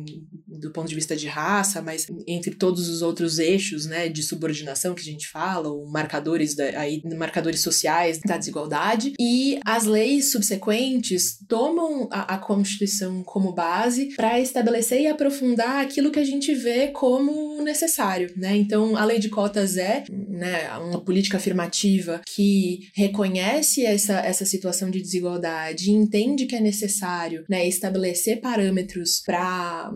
do 0.47 0.71
ponto 0.71 0.88
de 0.88 0.94
vista 0.94 1.16
de 1.16 1.26
raça, 1.26 1.80
mas 1.80 2.06
entre 2.26 2.54
todos 2.54 2.90
os 2.90 3.00
outros 3.00 3.38
eixos 3.38 3.87
né, 3.87 4.11
de 4.11 4.23
subordinação 4.23 4.94
que 4.94 5.00
a 5.00 5.11
gente 5.11 5.26
fala, 5.26 5.71
ou 5.71 5.87
marcadores, 5.90 6.54
da, 6.54 6.64
aí, 6.78 7.00
marcadores 7.16 7.61
sociais 7.62 8.21
da 8.26 8.37
desigualdade, 8.37 9.14
e 9.18 9.59
as 9.64 9.85
leis 9.85 10.30
subsequentes 10.30 11.38
tomam 11.49 12.09
a, 12.12 12.35
a 12.35 12.38
Constituição 12.38 13.25
como 13.25 13.54
base 13.55 14.15
para 14.17 14.41
estabelecer 14.41 15.01
e 15.01 15.07
aprofundar 15.07 15.85
aquilo 15.85 16.11
que 16.11 16.19
a 16.19 16.25
gente 16.25 16.55
vê 16.55 16.89
como 16.89 17.63
necessário, 17.63 18.33
né? 18.37 18.57
Então, 18.57 18.97
a 18.97 19.05
lei 19.05 19.19
de 19.19 19.29
cotas 19.29 19.77
é 19.77 20.05
né, 20.11 20.69
uma 20.79 21.01
política 21.01 21.37
afirmativa 21.37 22.21
que 22.27 22.89
reconhece 22.95 23.85
essa, 23.85 24.19
essa 24.21 24.45
situação 24.45 24.91
de 24.91 25.01
desigualdade 25.01 25.91
entende 25.91 26.47
que 26.47 26.57
é 26.57 26.61
necessário 26.61 27.45
né, 27.49 27.67
estabelecer 27.67 28.41
parâmetros 28.41 29.23
para 29.25 29.93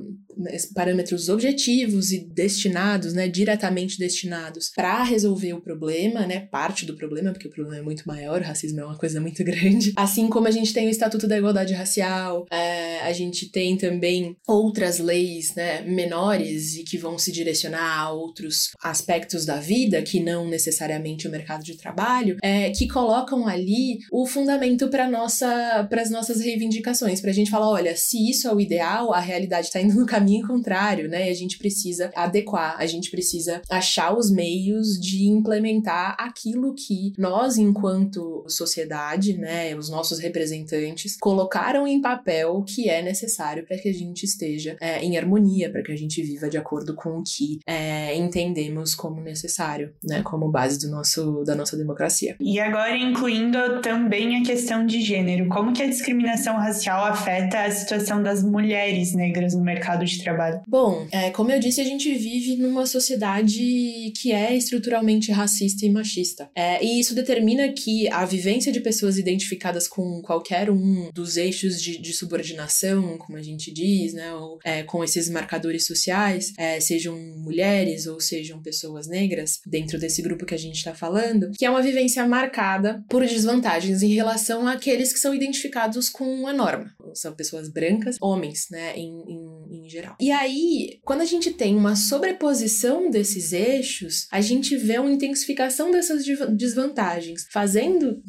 parâmetros 0.75 1.29
objetivos 1.29 2.13
e 2.13 2.25
destinados, 2.25 3.13
né, 3.13 3.29
diretamente 3.29 3.99
destinados 3.99 4.71
para 4.75 5.03
resolver 5.03 5.53
o 5.55 5.61
problema, 5.61 6.27
né, 6.27 6.41
parte 6.51 6.87
do 6.87 6.97
problema, 6.97 7.33
porque 7.33 7.49
o 7.49 7.51
problema 7.51 7.79
é 7.79 7.83
muito 7.83 8.05
maior, 8.07 8.41
o 8.41 8.45
racismo 8.45 8.81
é 8.81 8.85
uma 8.85 8.97
coisa 8.97 9.21
muito 9.21 9.43
grande. 9.45 9.93
Assim 9.97 10.29
como 10.29 10.49
a 10.49 10.51
gente 10.51 10.73
tem 10.73 10.87
o 10.87 10.91
Estatuto 10.91 11.27
da 11.27 11.39
Igualdade 11.39 11.75
Racial, 11.75 12.47
é, 12.51 13.01
a 13.01 13.13
gente 13.13 13.51
tem 13.51 13.77
também 13.77 14.37
outras 14.47 14.99
leis, 14.99 15.55
né, 15.55 15.83
menores 15.83 16.77
e 16.77 16.85
que 16.85 16.97
vão 16.97 17.19
se 17.19 17.33
direcionar 17.33 18.01
a 18.01 18.13
outros 18.13 18.71
aspectos 18.83 19.45
da 19.45 19.57
vida 19.57 20.03
que 20.03 20.21
não 20.21 20.49
necessariamente 20.49 21.27
o 21.27 21.31
mercado 21.31 21.65
de 21.65 21.77
trabalho, 21.77 22.37
é, 22.43 22.71
que 22.71 22.89
colocam 22.89 23.47
ali 23.47 23.99
o 24.13 24.27
fundamento 24.27 24.89
para 24.89 25.09
nossa, 25.09 25.87
para 25.89 26.03
as 26.03 26.11
nossas 26.11 26.41
reivindicações, 26.41 27.21
para 27.21 27.31
a 27.31 27.35
gente 27.35 27.51
falar, 27.51 27.69
olha, 27.69 27.97
se 27.97 28.31
isso 28.31 28.47
é 28.49 28.55
o 28.55 28.61
ideal, 28.61 29.13
a 29.13 29.21
realidade 29.21 29.67
está 29.67 29.81
indo 29.81 29.95
no 29.95 30.07
caminho 30.07 30.28
caminho 30.29 30.47
contrário, 30.47 31.09
né? 31.09 31.29
E 31.29 31.31
a 31.31 31.35
gente 31.35 31.59
precisa 31.59 32.11
adequar, 32.15 32.77
a 32.79 32.87
gente 32.87 33.11
precisa 33.11 33.63
achar 33.71 34.17
os 34.17 34.31
meios 34.31 35.01
de 35.01 35.27
implementar 35.27 36.17
aquilo 36.19 36.75
que 36.75 37.13
nós, 37.17 37.57
enquanto 37.57 38.45
sociedade, 38.49 39.37
né, 39.37 39.75
os 39.77 39.89
nossos 39.89 40.19
representantes, 40.19 41.17
colocaram 41.19 41.87
em 41.87 42.01
papel 42.01 42.63
que 42.63 42.89
é 42.89 43.03
necessário 43.03 43.67
para 43.67 43.79
que 43.79 43.89
a 43.89 43.93
gente 43.93 44.25
esteja 44.25 44.77
é, 44.81 45.03
em 45.03 45.17
harmonia, 45.17 45.71
para 45.71 45.83
que 45.83 45.93
a 45.93 45.97
gente 45.97 46.23
viva 46.23 46.49
de 46.49 46.59
acordo 46.59 46.95
com 46.95 47.19
o 47.19 47.23
que 47.23 47.61
é, 47.67 48.15
entendemos 48.17 48.95
como 48.95 49.21
necessário, 49.21 49.93
né, 50.05 50.23
como 50.23 50.51
base 50.51 50.79
do 50.79 50.91
nosso, 50.91 51.43
da 51.45 51.55
nossa 51.55 51.77
democracia. 51.77 52.37
E 52.41 52.61
agora 52.61 52.97
incluindo 52.97 53.81
também 53.81 54.37
a 54.37 54.45
questão 54.45 54.85
de 54.85 55.01
gênero, 55.01 55.49
como 55.49 55.73
que 55.73 55.83
a 55.83 55.89
discriminação 55.89 56.57
racial 56.57 57.05
afeta 57.05 57.63
a 57.63 57.71
situação 57.71 58.23
das 58.23 58.43
mulheres 58.43 59.15
negras 59.15 59.55
no 59.55 59.63
mercado 59.63 60.05
de 60.05 60.18
trabalho? 60.23 60.61
Bom, 60.67 61.07
é, 61.11 61.31
como 61.31 61.51
eu 61.51 61.59
disse, 61.59 61.81
a 61.81 61.85
gente 61.85 62.13
vive 62.15 62.57
numa 62.57 62.87
sociedade 62.87 64.13
que 64.17 64.33
é 64.33 64.55
estruturalmente 64.57 65.33
racista 65.33 65.85
e 65.85 65.91
machista. 65.91 66.51
É, 66.55 66.83
e 66.85 67.01
isso 67.01 67.15
determina 67.15 67.69
que 67.73 68.09
a 68.11 68.25
vivência 68.25 68.73
de 68.73 68.81
pessoas 68.81 69.19
identificadas 69.19 69.87
com 69.89 70.21
qualquer 70.23 70.71
um 70.71 71.11
dos 71.13 71.37
eixos 71.37 71.81
de, 71.83 72.01
de 72.01 72.13
subordinação, 72.13 73.19
como 73.19 73.39
a 73.39 73.43
gente 73.43 73.73
diz, 73.73 74.13
né, 74.13 74.33
ou 74.35 74.59
é, 74.65 74.83
com 74.83 75.03
esses 75.03 75.29
marcadores 75.29 75.87
sociais, 75.87 76.53
é, 76.57 76.81
sejam 76.81 77.17
mulheres 77.37 78.07
ou 78.07 78.21
sejam 78.21 78.63
pessoas 78.63 79.07
negras, 79.07 79.61
dentro 79.67 79.99
desse 79.99 80.23
grupo 80.23 80.47
que 80.47 80.55
a 80.55 80.59
gente 80.59 80.77
está 80.77 80.95
falando, 80.95 81.51
que 81.57 81.65
é 81.65 81.71
uma 81.71 81.83
vivência 81.83 82.27
marcada 82.27 83.05
por 83.09 83.25
desvantagens 83.25 84.03
em 84.03 84.15
relação 84.15 84.67
àqueles 84.67 85.13
que 85.13 85.19
são 85.19 85.35
identificados 85.35 86.09
com 86.09 86.47
a 86.47 86.53
norma. 86.53 86.93
São 87.15 87.33
pessoas 87.35 87.69
brancas, 87.69 88.17
homens, 88.21 88.69
né, 88.71 88.95
em, 88.97 89.09
em, 89.29 89.48
geral. 89.89 90.17
E 90.21 90.31
aí, 90.31 90.99
quando 91.05 91.21
a 91.21 91.25
gente 91.27 91.53
tem 91.53 91.77
uma 91.77 91.97
sobreposição 91.97 93.11
desses 93.11 93.53
eixos, 93.53 94.27
a 94.31 94.41
gente 94.41 94.77
vê 94.77 94.99
uma 94.99 95.11
intensificação 95.11 95.91
dessas 95.91 96.25
desvantagens, 96.57 97.47
fazendo 97.53 98.23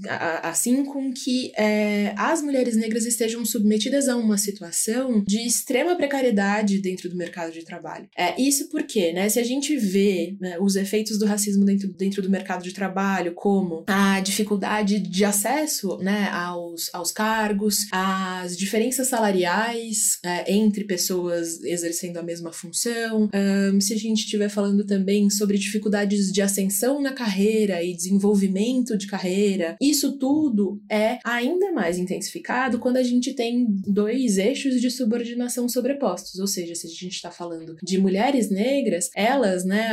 assim 0.44 0.84
com 0.86 1.12
que 1.12 1.51
é, 1.58 2.13
as 2.18 2.42
mulheres 2.42 2.75
negras 2.75 3.06
estejam 3.06 3.46
submetidas 3.46 4.08
a 4.08 4.16
uma 4.16 4.38
situação 4.38 5.24
de 5.28 5.46
extrema 5.46 5.96
precariedade 5.96 6.82
dentro 6.82 7.10
do 7.10 7.16
mercado 7.16 7.51
de 7.51 7.63
trabalho. 7.63 8.08
É, 8.18 8.39
isso 8.39 8.70
porque, 8.70 9.12
né, 9.13 9.30
se 9.30 9.39
a 9.39 9.44
gente 9.44 9.75
vê 9.78 10.36
né, 10.39 10.58
os 10.60 10.75
efeitos 10.75 11.18
do 11.18 11.25
racismo 11.25 11.66
dentro, 11.66 11.92
dentro 11.94 12.22
do 12.22 12.30
mercado 12.30 12.63
de 12.63 12.74
trabalho, 12.74 13.34
como 13.34 13.84
a 13.88 14.20
dificuldade 14.20 15.00
de 15.00 15.26
acesso 15.26 15.98
né, 15.98 16.30
aos, 16.32 16.89
aos 16.93 17.12
cargos, 17.12 17.76
as 17.91 18.58
diferenças 18.58 19.08
salariais 19.08 20.19
é, 20.24 20.52
entre 20.54 20.84
pessoas 20.84 21.49
exercendo 21.64 22.18
a 22.18 22.24
mesma 22.24 22.52
função. 22.52 23.30
Um, 23.34 23.82
se 23.82 23.94
a 23.94 23.98
gente 23.98 24.20
estiver 24.20 24.50
falando 24.50 24.86
também 24.86 25.30
sobre 25.30 25.58
dificuldades 25.58 26.32
de 26.32 26.42
ascensão 26.42 27.02
na 27.02 27.14
carreira 27.14 27.84
e 27.84 27.96
desenvolvimento 27.96 28.98
de 28.98 29.08
carreira, 29.08 29.76
isso 29.82 30.18
tudo 30.18 30.82
é 30.90 31.20
ainda 31.24 31.72
mais 31.72 31.98
intensificado 31.98 32.80
quando 32.80 32.98
a 32.98 33.04
gente 33.04 33.34
tem 33.34 33.66
dois 33.88 34.38
eixos 34.38 34.80
de 34.82 34.90
subordinação 34.90 35.68
sobrepostos. 35.68 36.40
Ou 36.40 36.48
seja, 36.48 36.76
se 36.76 36.88
a 36.88 36.90
gente 36.90 37.16
está 37.16 37.32
falando 37.32 37.76
de 37.82 37.98
mulheres 37.98 38.50
negras, 38.50 39.10
elas, 39.16 39.66
né, 39.66 39.92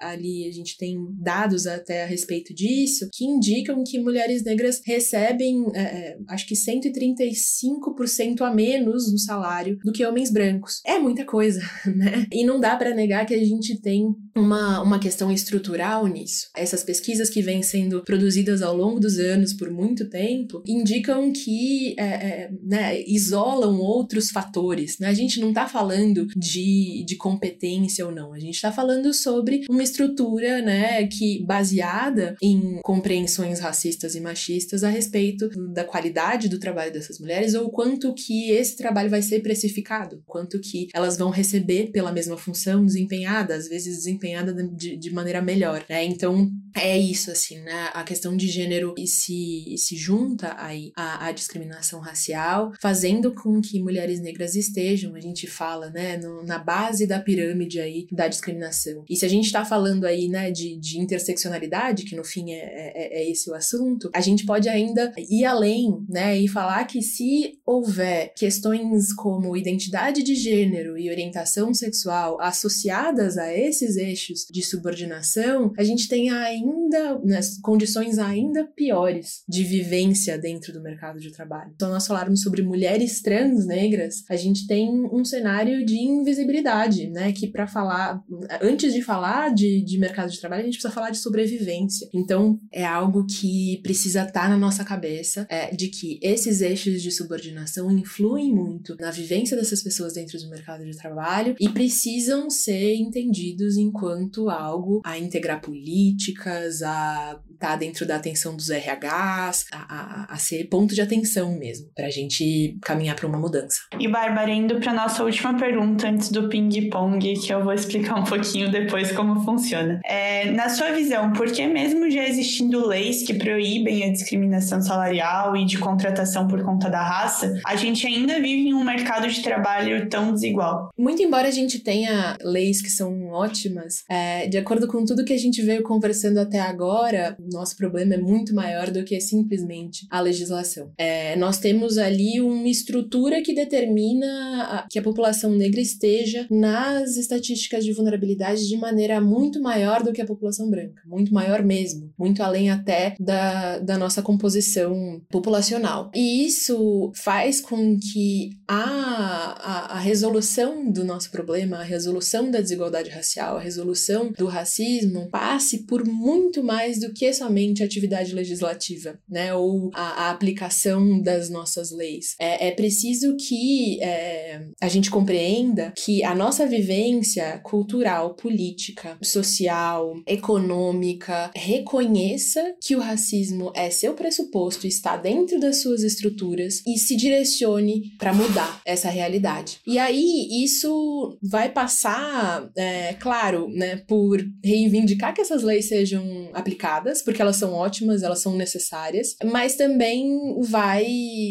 ali 0.00 0.46
a 0.48 0.52
gente 0.52 0.76
tem 0.76 0.96
dados 1.18 1.66
até 1.66 2.04
a 2.04 2.06
respeito 2.06 2.54
disso, 2.54 3.08
que 3.12 3.24
indicam 3.24 3.82
que 3.84 3.98
mulheres 3.98 4.42
negras 4.42 4.80
recebem, 4.84 5.66
é, 5.74 5.80
é 5.80 6.18
acho 6.28 6.46
que 6.46 6.54
135% 6.54 8.40
a 8.42 8.52
menos 8.52 9.10
no 9.10 9.18
salário 9.18 9.78
do 9.84 9.92
que 9.92 10.04
homens 10.04 10.30
brancos. 10.30 10.80
É 10.84 10.97
muita 10.98 11.24
coisa, 11.24 11.60
né? 11.86 12.26
E 12.32 12.44
não 12.44 12.60
dá 12.60 12.76
para 12.76 12.94
negar 12.94 13.26
que 13.26 13.34
a 13.34 13.44
gente 13.44 13.80
tem 13.80 14.14
uma, 14.40 14.82
uma 14.82 14.98
questão 14.98 15.30
estrutural 15.30 16.06
nisso. 16.06 16.48
Essas 16.56 16.82
pesquisas 16.82 17.28
que 17.28 17.42
vêm 17.42 17.62
sendo 17.62 18.02
produzidas 18.04 18.62
ao 18.62 18.76
longo 18.76 19.00
dos 19.00 19.18
anos 19.18 19.52
por 19.52 19.70
muito 19.70 20.08
tempo 20.08 20.62
indicam 20.66 21.32
que 21.32 21.94
é, 21.98 22.04
é, 22.04 22.50
né, 22.62 23.02
isolam 23.06 23.78
outros 23.78 24.30
fatores. 24.30 24.98
Né? 24.98 25.08
A 25.08 25.14
gente 25.14 25.40
não 25.40 25.48
está 25.48 25.66
falando 25.68 26.26
de, 26.36 27.04
de 27.06 27.16
competência 27.16 28.06
ou 28.06 28.12
não, 28.12 28.32
a 28.32 28.38
gente 28.38 28.54
está 28.54 28.72
falando 28.72 29.12
sobre 29.12 29.64
uma 29.68 29.82
estrutura 29.82 30.62
né, 30.62 31.06
que 31.06 31.44
baseada 31.44 32.36
em 32.42 32.80
compreensões 32.82 33.60
racistas 33.60 34.14
e 34.14 34.20
machistas 34.20 34.84
a 34.84 34.88
respeito 34.88 35.48
da 35.72 35.84
qualidade 35.84 36.48
do 36.48 36.58
trabalho 36.58 36.92
dessas 36.92 37.18
mulheres 37.18 37.54
ou 37.54 37.70
quanto 37.70 38.14
que 38.14 38.50
esse 38.50 38.76
trabalho 38.76 39.10
vai 39.10 39.22
ser 39.22 39.40
precificado, 39.40 40.22
quanto 40.26 40.60
que 40.60 40.88
elas 40.94 41.16
vão 41.16 41.30
receber 41.30 41.90
pela 41.90 42.12
mesma 42.12 42.36
função 42.36 42.84
desempenhada, 42.84 43.54
às 43.54 43.68
vezes 43.68 43.96
desempenhada 43.96 44.27
de, 44.76 44.96
de 44.96 45.10
maneira 45.12 45.40
melhor, 45.40 45.84
né? 45.88 46.04
Então, 46.04 46.50
é 46.74 46.96
isso, 46.96 47.30
assim, 47.30 47.58
né? 47.60 47.90
A 47.92 48.04
questão 48.04 48.36
de 48.36 48.46
gênero 48.46 48.94
se, 49.06 49.74
se 49.76 49.96
junta 49.96 50.54
aí 50.58 50.92
à, 50.96 51.26
à 51.26 51.32
discriminação 51.32 52.00
racial, 52.00 52.72
fazendo 52.80 53.34
com 53.34 53.60
que 53.60 53.82
mulheres 53.82 54.20
negras 54.20 54.54
estejam, 54.54 55.14
a 55.14 55.20
gente 55.20 55.46
fala, 55.46 55.90
né, 55.90 56.16
no, 56.16 56.44
na 56.44 56.58
base 56.58 57.06
da 57.06 57.18
pirâmide 57.20 57.80
aí 57.80 58.06
da 58.12 58.28
discriminação. 58.28 59.04
E 59.08 59.16
se 59.16 59.24
a 59.24 59.28
gente 59.28 59.50
tá 59.50 59.64
falando 59.64 60.04
aí, 60.04 60.28
né, 60.28 60.50
de, 60.50 60.78
de 60.78 60.98
interseccionalidade, 60.98 62.04
que 62.04 62.16
no 62.16 62.24
fim 62.24 62.52
é, 62.52 62.58
é, 62.58 63.22
é 63.22 63.30
esse 63.30 63.50
o 63.50 63.54
assunto, 63.54 64.10
a 64.14 64.20
gente 64.20 64.44
pode 64.44 64.68
ainda 64.68 65.12
ir 65.16 65.44
além, 65.44 66.04
né, 66.08 66.38
e 66.38 66.48
falar 66.48 66.84
que 66.84 67.02
se 67.02 67.58
houver 67.66 68.32
questões 68.36 69.12
como 69.12 69.56
identidade 69.56 70.22
de 70.22 70.34
gênero 70.34 70.96
e 70.98 71.10
orientação 71.10 71.72
sexual 71.74 72.40
associadas 72.40 73.36
a 73.36 73.52
esses 73.52 73.96
eixos 73.96 74.17
de 74.50 74.62
subordinação, 74.62 75.72
a 75.76 75.84
gente 75.84 76.08
tem 76.08 76.30
ainda 76.30 76.87
né, 77.24 77.40
condições 77.62 78.18
ainda 78.18 78.66
piores 78.76 79.42
de 79.48 79.64
vivência 79.64 80.38
dentro 80.38 80.72
do 80.72 80.82
mercado 80.82 81.20
de 81.20 81.32
trabalho. 81.32 81.72
Então, 81.74 81.90
nós 81.90 82.06
falarmos 82.06 82.42
sobre 82.42 82.62
mulheres 82.62 83.20
trans 83.20 83.66
negras, 83.66 84.24
a 84.28 84.36
gente 84.36 84.66
tem 84.66 84.88
um 85.12 85.24
cenário 85.24 85.84
de 85.84 85.96
invisibilidade, 85.96 87.08
né? 87.08 87.32
Que 87.32 87.46
para 87.46 87.66
falar, 87.66 88.22
antes 88.62 88.92
de 88.92 89.02
falar 89.02 89.54
de, 89.54 89.82
de 89.82 89.98
mercado 89.98 90.30
de 90.30 90.40
trabalho, 90.40 90.62
a 90.62 90.64
gente 90.64 90.74
precisa 90.74 90.94
falar 90.94 91.10
de 91.10 91.18
sobrevivência. 91.18 92.08
Então, 92.12 92.58
é 92.72 92.84
algo 92.84 93.26
que 93.26 93.80
precisa 93.82 94.22
estar 94.22 94.42
tá 94.42 94.48
na 94.48 94.56
nossa 94.56 94.84
cabeça, 94.84 95.46
é, 95.48 95.74
de 95.74 95.88
que 95.88 96.18
esses 96.22 96.60
eixos 96.60 97.02
de 97.02 97.10
subordinação 97.10 97.90
influem 97.90 98.52
muito 98.54 98.96
na 99.00 99.10
vivência 99.10 99.56
dessas 99.56 99.82
pessoas 99.82 100.14
dentro 100.14 100.38
do 100.38 100.48
mercado 100.48 100.84
de 100.84 100.96
trabalho 100.96 101.56
e 101.58 101.68
precisam 101.68 102.50
ser 102.50 102.94
entendidos 102.94 103.76
enquanto 103.76 104.50
algo 104.50 105.00
a 105.04 105.18
integrar 105.18 105.60
políticas, 105.60 106.77
a 106.82 107.40
estar 107.58 107.70
tá 107.70 107.76
dentro 107.76 108.06
da 108.06 108.16
atenção 108.16 108.56
dos 108.56 108.70
RHs, 108.70 109.66
a, 109.72 109.76
a, 109.88 110.26
a 110.30 110.36
ser 110.38 110.64
ponto 110.68 110.94
de 110.94 111.02
atenção 111.02 111.58
mesmo, 111.58 111.90
para 111.94 112.06
a 112.06 112.10
gente 112.10 112.78
caminhar 112.82 113.16
para 113.16 113.26
uma 113.26 113.38
mudança. 113.38 113.80
E 113.98 114.06
Bárbara, 114.08 114.50
indo 114.50 114.80
para 114.80 114.92
nossa 114.92 115.24
última 115.24 115.56
pergunta 115.58 116.08
antes 116.08 116.30
do 116.30 116.48
ping-pong, 116.48 117.34
que 117.34 117.52
eu 117.52 117.62
vou 117.62 117.72
explicar 117.72 118.14
um 118.14 118.24
pouquinho 118.24 118.70
depois 118.70 119.12
como 119.12 119.44
funciona. 119.44 120.00
É, 120.04 120.50
na 120.52 120.68
sua 120.68 120.92
visão, 120.92 121.32
por 121.32 121.50
que 121.50 121.66
mesmo 121.66 122.10
já 122.10 122.22
existindo 122.22 122.86
leis 122.86 123.24
que 123.24 123.34
proíbem 123.34 124.04
a 124.04 124.12
discriminação 124.12 124.80
salarial 124.80 125.56
e 125.56 125.64
de 125.64 125.78
contratação 125.78 126.46
por 126.46 126.62
conta 126.62 126.88
da 126.88 127.02
raça, 127.02 127.58
a 127.66 127.74
gente 127.74 128.06
ainda 128.06 128.34
vive 128.34 128.68
em 128.68 128.74
um 128.74 128.84
mercado 128.84 129.28
de 129.28 129.42
trabalho 129.42 130.08
tão 130.08 130.32
desigual? 130.32 130.90
Muito 130.96 131.22
embora 131.22 131.48
a 131.48 131.52
gente 131.52 131.80
tenha 131.80 132.36
leis 132.42 132.80
que 132.80 132.90
são 132.90 133.28
ótimas, 133.30 134.04
é, 134.08 134.46
de 134.46 134.56
acordo 134.56 134.86
com 134.86 135.04
tudo 135.04 135.24
que 135.24 135.32
a 135.32 135.38
gente 135.38 135.60
veio 135.62 135.82
conversando 135.82 136.38
até 136.38 136.60
agora, 136.60 137.36
nosso 137.50 137.76
problema 137.76 138.14
é 138.14 138.18
muito 138.18 138.54
maior 138.54 138.90
do 138.90 139.04
que 139.04 139.20
simplesmente 139.20 140.06
a 140.10 140.20
legislação. 140.20 140.90
É, 140.96 141.36
nós 141.36 141.58
temos 141.58 141.98
ali 141.98 142.40
uma 142.40 142.68
estrutura 142.68 143.42
que 143.42 143.54
determina 143.54 144.26
a, 144.64 144.86
que 144.88 144.98
a 144.98 145.02
população 145.02 145.54
negra 145.54 145.80
esteja 145.80 146.46
nas 146.50 147.16
estatísticas 147.16 147.84
de 147.84 147.92
vulnerabilidade 147.92 148.66
de 148.66 148.76
maneira 148.76 149.20
muito 149.20 149.60
maior 149.60 150.02
do 150.02 150.12
que 150.12 150.22
a 150.22 150.26
população 150.26 150.70
branca, 150.70 151.02
muito 151.06 151.32
maior 151.32 151.62
mesmo, 151.62 152.12
muito 152.18 152.42
além 152.42 152.70
até 152.70 153.14
da, 153.18 153.78
da 153.78 153.98
nossa 153.98 154.22
composição 154.22 155.20
populacional. 155.28 156.10
E 156.14 156.46
isso 156.46 157.12
faz 157.14 157.60
com 157.60 157.98
que 157.98 158.50
a, 158.66 158.82
a, 158.82 159.96
a 159.96 159.98
resolução 159.98 160.90
do 160.90 161.04
nosso 161.04 161.30
problema, 161.30 161.78
a 161.78 161.82
resolução 161.82 162.50
da 162.50 162.60
desigualdade 162.60 163.10
racial, 163.10 163.56
a 163.56 163.60
resolução 163.60 164.32
do 164.32 164.46
racismo 164.46 165.28
passe 165.30 165.84
por 165.84 166.06
muito 166.06 166.62
mais 166.62 167.00
do 167.00 167.12
que 167.12 167.26
somente 167.38 167.82
a 167.82 167.86
atividade 167.86 168.34
legislativa, 168.34 169.18
né? 169.28 169.54
Ou 169.54 169.90
a, 169.94 170.26
a 170.26 170.30
aplicação 170.30 171.20
das 171.20 171.48
nossas 171.48 171.90
leis. 171.90 172.34
É, 172.38 172.68
é 172.68 172.70
preciso 172.72 173.36
que 173.36 174.02
é, 174.02 174.62
a 174.80 174.88
gente 174.88 175.10
compreenda 175.10 175.92
que 175.96 176.22
a 176.24 176.34
nossa 176.34 176.66
vivência 176.66 177.58
cultural, 177.64 178.34
política, 178.34 179.16
social, 179.22 180.14
econômica 180.26 181.50
reconheça 181.54 182.74
que 182.82 182.96
o 182.96 183.00
racismo 183.00 183.72
é 183.74 183.90
seu 183.90 184.14
pressuposto, 184.14 184.86
está 184.86 185.16
dentro 185.16 185.58
das 185.60 185.82
suas 185.82 186.02
estruturas 186.02 186.82
e 186.86 186.98
se 186.98 187.16
direcione 187.16 188.12
para 188.18 188.32
mudar 188.32 188.80
essa 188.84 189.08
realidade. 189.08 189.78
E 189.86 189.98
aí 189.98 190.62
isso 190.64 191.38
vai 191.42 191.70
passar, 191.70 192.70
é, 192.76 193.14
claro, 193.14 193.68
né, 193.68 193.96
por 194.06 194.38
reivindicar 194.64 195.34
que 195.34 195.40
essas 195.40 195.62
leis 195.62 195.88
sejam 195.88 196.50
aplicadas, 196.52 197.22
porque 197.28 197.42
elas 197.42 197.56
são 197.56 197.74
ótimas, 197.74 198.22
elas 198.22 198.40
são 198.40 198.56
necessárias, 198.56 199.36
mas 199.44 199.76
também 199.76 200.58
vai 200.62 201.04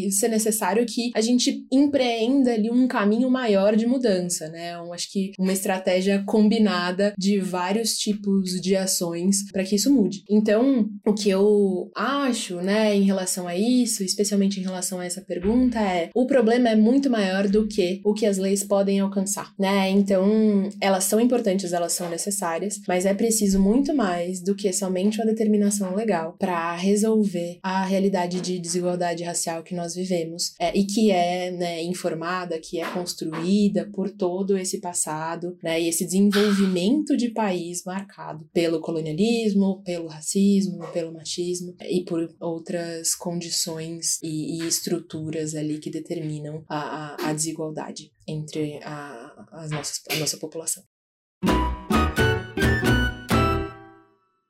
ser 0.10 0.28
necessário 0.28 0.84
que 0.88 1.12
a 1.14 1.22
gente 1.22 1.68
empreenda 1.72 2.52
ali 2.52 2.72
um 2.72 2.88
caminho 2.88 3.30
maior 3.30 3.76
de 3.76 3.86
mudança, 3.86 4.50
né? 4.50 4.74
Eu 4.74 4.92
acho 4.92 5.12
que 5.12 5.34
uma 5.38 5.54
estratégia 5.54 6.24
combinada 6.26 7.14
de 7.16 7.40
vários 7.40 7.96
tipos 7.96 8.60
de 8.60 8.76
ações 8.76 9.52
para 9.52 9.64
que 9.64 9.76
isso 9.76 9.94
mude. 9.94 10.24
Então, 10.28 10.90
o 11.06 11.14
que 11.14 11.30
eu 11.30 11.92
acho, 11.96 12.56
né, 12.56 12.96
em 12.96 13.04
relação 13.04 13.48
a 13.48 13.56
isso, 13.56 14.04
especialmente 14.04 14.60
em 14.60 14.64
relação 14.64 15.00
a 15.00 15.06
essa 15.06 15.22
pergunta, 15.22 15.80
é 15.80 16.10
o 16.16 16.26
problema 16.26 16.70
é 16.70 16.76
muito 16.76 17.08
maior 17.08 17.48
do 17.48 17.68
que 17.68 18.02
o 18.04 18.16
que 18.16 18.26
as 18.26 18.40
leis 18.40 18.64
podem 18.64 19.00
alcançar, 19.00 19.54
né? 19.60 19.92
Então, 19.92 20.68
elas 20.82 21.04
são 21.04 21.22
importantes, 21.22 21.72
elas 21.72 21.94
são 21.94 22.10
necessárias, 22.10 22.80
mas 22.88 23.06
é 23.06 23.14
preciso 23.14 23.60
muito 23.60 23.94
mais 23.94 24.42
do 24.42 24.56
que 24.56 24.74
somente 24.74 25.20
uma 25.20 25.28
determinação 25.28 25.67
legal 25.96 26.36
para 26.38 26.76
resolver 26.76 27.60
a 27.62 27.86
realidade 27.86 28.42
de 28.42 28.60
desigualdade 28.60 29.24
racial 29.24 29.64
que 29.64 29.76
nós 29.76 29.96
vivemos 29.96 30.54
é, 30.60 30.78
e 30.78 30.86
que 30.86 31.12
é 31.12 31.52
né, 31.52 31.84
informada, 31.84 32.60
que 32.60 32.80
é 32.80 32.90
construída 32.92 33.90
por 33.94 34.10
todo 34.10 34.58
esse 34.58 34.80
passado 34.80 35.58
né, 35.64 35.82
e 35.82 35.88
esse 35.88 36.06
desenvolvimento 36.06 37.16
de 37.16 37.30
país 37.30 37.84
marcado 37.86 38.48
pelo 38.54 38.80
colonialismo, 38.80 39.82
pelo 39.84 40.08
racismo, 40.08 40.86
pelo 40.92 41.14
machismo 41.14 41.76
e 41.82 42.04
por 42.04 42.28
outras 42.40 43.16
condições 43.16 44.20
e, 44.22 44.62
e 44.62 44.68
estruturas 44.68 45.56
ali 45.56 45.80
que 45.80 45.90
determinam 45.90 46.64
a, 46.68 46.78
a, 46.78 47.30
a 47.30 47.34
desigualdade 47.34 48.12
entre 48.28 48.80
a, 48.84 49.48
as 49.52 49.72
nossas, 49.72 50.02
a 50.10 50.16
nossa 50.16 50.38
população. 50.38 50.84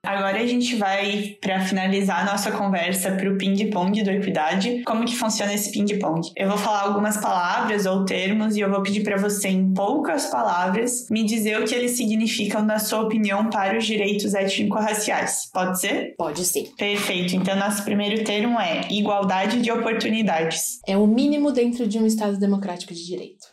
Agora 0.07 0.39
a 0.39 0.47
gente 0.47 0.73
vai, 0.77 1.35
para 1.41 1.59
finalizar 1.59 2.21
a 2.21 2.31
nossa 2.31 2.49
conversa, 2.49 3.11
para 3.11 3.29
o 3.29 3.37
ping-pong 3.37 4.01
do 4.01 4.09
Equidade. 4.09 4.81
Como 4.85 5.03
que 5.03 5.13
funciona 5.13 5.53
esse 5.53 5.69
ping-pong? 5.69 6.21
Eu 6.33 6.47
vou 6.47 6.57
falar 6.57 6.83
algumas 6.83 7.17
palavras 7.17 7.85
ou 7.85 8.05
termos 8.05 8.55
e 8.55 8.61
eu 8.61 8.71
vou 8.71 8.81
pedir 8.81 9.03
para 9.03 9.17
você, 9.17 9.49
em 9.49 9.73
poucas 9.73 10.27
palavras, 10.27 11.07
me 11.11 11.25
dizer 11.25 11.59
o 11.59 11.65
que 11.65 11.75
eles 11.75 11.91
significam, 11.91 12.63
na 12.63 12.79
sua 12.79 13.01
opinião, 13.01 13.49
para 13.49 13.77
os 13.77 13.85
direitos 13.85 14.33
étnico-raciais. 14.33 15.49
Pode 15.53 15.81
ser? 15.81 16.15
Pode 16.17 16.45
sim. 16.45 16.71
Perfeito. 16.77 17.35
Então, 17.35 17.57
nosso 17.57 17.83
primeiro 17.83 18.23
termo 18.23 18.57
é 18.61 18.87
igualdade 18.89 19.61
de 19.61 19.69
oportunidades. 19.69 20.79
É 20.87 20.95
o 20.97 21.05
mínimo 21.05 21.51
dentro 21.51 21.85
de 21.85 21.99
um 21.99 22.05
Estado 22.05 22.39
democrático 22.39 22.93
de 22.93 23.05
direito. 23.05 23.46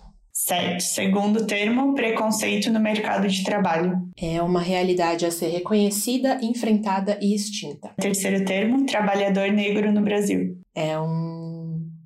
Certo. 0.45 0.83
Segundo 0.83 1.47
termo, 1.47 1.95
preconceito 1.95 2.71
no 2.71 2.79
mercado 2.79 3.27
de 3.27 3.43
trabalho. 3.43 3.97
É 4.15 4.43
uma 4.43 4.61
realidade 4.61 5.25
a 5.25 5.31
ser 5.31 5.49
reconhecida, 5.49 6.39
enfrentada 6.43 7.19
e 7.19 7.35
extinta. 7.35 7.93
Terceiro 7.97 8.45
termo, 8.45 8.85
trabalhador 8.85 9.51
negro 9.51 9.91
no 9.91 10.03
Brasil. 10.03 10.59
É 10.75 10.99
um 10.99 11.44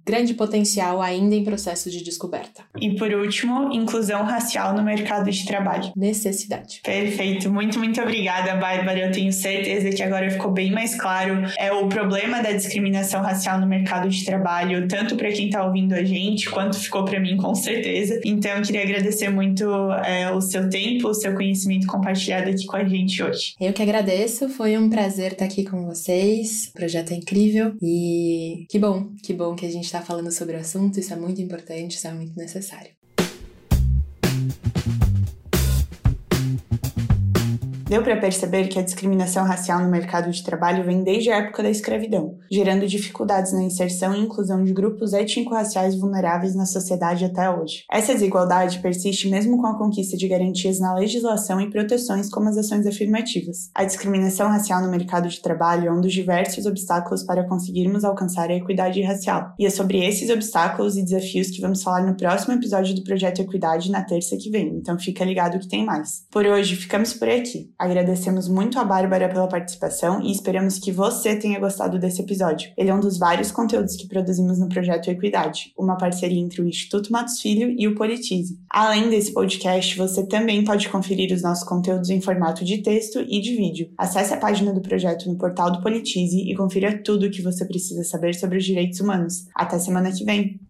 grande 0.09 0.33
potencial 0.33 1.03
ainda 1.03 1.35
em 1.35 1.45
processo 1.45 1.91
de 1.91 2.03
descoberta. 2.03 2.63
E 2.81 2.97
por 2.97 3.13
último, 3.13 3.71
inclusão 3.73 4.25
racial 4.25 4.75
no 4.75 4.83
mercado 4.83 5.31
de 5.31 5.45
trabalho. 5.45 5.93
Necessidade. 5.95 6.81
Perfeito. 6.83 7.53
Muito, 7.53 7.79
muito 7.79 8.01
obrigada, 8.01 8.55
Bárbara. 8.57 8.99
Eu 8.99 9.13
tenho 9.13 9.33
certeza 9.33 9.91
que 9.91 10.03
agora 10.03 10.31
ficou 10.31 10.51
bem 10.51 10.73
mais 10.73 10.99
claro 10.99 11.43
é 11.59 11.71
o 11.73 11.89
problema 11.89 12.43
da 12.43 12.53
discriminação 12.53 13.21
racial 13.21 13.61
no 13.61 13.67
mercado 13.67 14.09
de 14.09 14.25
trabalho, 14.25 14.89
tanto 14.89 15.15
para 15.15 15.31
quem 15.31 15.47
está 15.47 15.65
ouvindo 15.65 15.93
a 15.93 16.03
gente, 16.03 16.49
quanto 16.51 16.79
ficou 16.79 17.05
para 17.05 17.21
mim, 17.21 17.37
com 17.37 17.55
certeza. 17.55 18.21
Então, 18.25 18.53
eu 18.53 18.63
queria 18.63 18.83
agradecer 18.83 19.29
muito 19.29 19.65
é, 20.05 20.33
o 20.33 20.41
seu 20.41 20.71
tempo, 20.71 21.09
o 21.09 21.15
seu 21.15 21.35
conhecimento 21.35 21.87
compartilhado 21.87 22.49
aqui 22.49 22.65
com 22.65 22.77
a 22.77 22.85
gente 22.85 23.23
hoje. 23.23 23.55
Eu 23.61 23.73
que 23.75 23.83
agradeço. 23.83 24.49
Foi 24.49 24.79
um 24.79 24.89
prazer 24.89 25.33
estar 25.33 25.45
aqui 25.45 25.65
com 25.65 25.85
vocês. 25.85 26.69
O 26.71 26.73
projeto 26.73 27.13
é 27.13 27.17
incrível 27.17 27.75
e 27.83 28.67
que 28.71 28.79
bom, 28.79 29.09
que 29.23 29.35
bom 29.35 29.55
que 29.55 29.67
a 29.67 29.71
gente 29.71 29.85
está 29.85 29.98
está 29.99 30.07
falando 30.07 30.31
sobre 30.31 30.57
o 30.57 30.61
assunto, 30.61 31.01
isso 31.01 31.13
é 31.13 31.17
muito 31.17 31.41
importante, 31.41 31.97
isso 31.97 32.07
é 32.07 32.13
muito 32.13 32.37
necessário. 32.37 32.98
Deu 37.89 38.03
para 38.03 38.19
perceber 38.19 38.69
que 38.69 38.79
a 38.79 38.83
discriminação 38.83 39.47
racial 39.47 39.81
no 39.81 39.89
mercado 39.89 40.31
de 40.31 40.43
trabalho 40.43 40.85
vem 40.85 41.03
desde 41.03 41.31
a 41.31 41.39
época 41.39 41.63
da 41.63 41.71
escravidão, 41.71 42.37
gerando 42.53 42.87
dificuldades 42.87 43.55
na 43.55 43.63
inserção 43.63 44.15
e 44.15 44.21
inclusão 44.21 44.63
de 44.63 44.75
grupos 44.75 45.15
étnico-raciais 45.15 45.99
vulneráveis 45.99 46.55
na 46.55 46.67
sociedade 46.67 47.25
até 47.25 47.49
hoje. 47.49 47.85
Essa 47.91 48.13
desigualdade 48.13 48.81
persiste 48.81 49.31
mesmo 49.31 49.57
com 49.57 49.67
a 49.67 49.79
conquista 49.79 50.19
de 50.19 50.29
garantias 50.29 50.79
na 50.79 50.95
legislação 50.95 51.59
e 51.63 51.71
proteções 51.71 52.29
como 52.29 52.51
as 52.51 52.59
ações 52.59 52.87
afirmativas. 52.87 53.71
A 53.75 53.85
discriminação 53.85 54.49
racial 54.49 54.83
no 54.83 54.91
mercado 54.91 55.27
de 55.27 55.41
trabalho 55.41 55.89
é 55.89 55.91
um 55.91 56.03
dos 56.03 56.13
diversos 56.13 56.67
obstáculos 56.67 57.23
para 57.23 57.49
conseguirmos 57.49 58.05
alcançar 58.05 58.51
a 58.51 58.55
equidade 58.55 59.01
racial. 59.01 59.55
E 59.59 59.65
é 59.65 59.71
sobre 59.71 60.05
esses 60.05 60.29
obstáculos 60.29 60.99
e 60.99 61.03
desafios 61.03 61.49
que 61.49 61.63
vamos 61.63 61.83
falar 61.83 62.05
no 62.05 62.15
próximo 62.15 62.53
episódio 62.53 62.95
do 62.95 63.03
Projeto 63.03 63.41
Equidade 63.41 63.91
na 63.91 64.05
terça 64.05 64.37
que 64.37 64.51
vem, 64.51 64.77
então 64.77 64.99
fica 64.99 65.25
ligado 65.25 65.59
que 65.59 65.69
tem 65.69 65.87
mais. 65.87 66.27
Por 66.31 66.45
hoje, 66.45 66.77
ficamos 66.77 67.15
por 67.15 67.31
aqui. 67.31 67.71
Agradecemos 67.79 68.49
muito 68.49 68.79
a 68.79 68.85
Bárbara 68.85 69.29
pela 69.29 69.47
participação 69.47 70.21
e 70.21 70.33
esperamos 70.33 70.79
que 70.79 70.91
você 70.91 71.37
tenha 71.37 71.61
gostado 71.61 71.99
desse 71.99 72.21
episódio. 72.21 72.73
Ele 72.77 72.91
é 72.91 72.95
um 72.95 72.99
dos 72.99 73.19
vários 73.19 73.53
conteúdos 73.53 73.95
que 73.95 74.09
produzimos 74.09 74.59
no 74.59 74.69
projeto 74.69 75.09
Equidade, 75.09 75.73
uma 75.79 75.97
parceria 75.97 76.41
entre 76.41 76.61
o 76.61 76.69
Instituto 76.69 77.13
Matos 77.13 77.41
Filho 77.41 77.73
e 77.79 77.87
o 77.87 77.95
Politize. 77.95 78.59
Além 78.69 79.09
desse 79.09 79.33
podcast, 79.33 79.97
você 79.97 80.27
também 80.27 80.65
pode 80.65 80.89
conferir 80.89 81.33
os 81.33 81.43
nossos 81.43 81.63
conteúdos 81.63 82.11
em 82.11 82.21
formato 82.21 82.65
de 82.65 82.79
texto 82.79 83.21
e 83.21 83.41
de 83.41 83.55
vídeo. 83.55 83.91
Acesse 83.97 84.35
a 84.35 84.39
página 84.39 84.73
do 84.73 84.81
projeto 84.81 85.29
no 85.29 85.39
portal 85.39 85.71
do 85.71 85.81
Politize 85.81 86.39
e 86.39 86.57
confira 86.57 87.01
tudo 87.01 87.27
o 87.27 87.31
que 87.31 87.43
você 87.43 87.65
precisa 87.65 88.03
saber 88.03 88.35
sobre 88.35 88.59
os 88.59 88.65
direitos 88.65 88.99
humanos. 88.99 89.47
Até 89.55 89.79
semana 89.79 90.11
que 90.11 90.25
vem! 90.25 90.68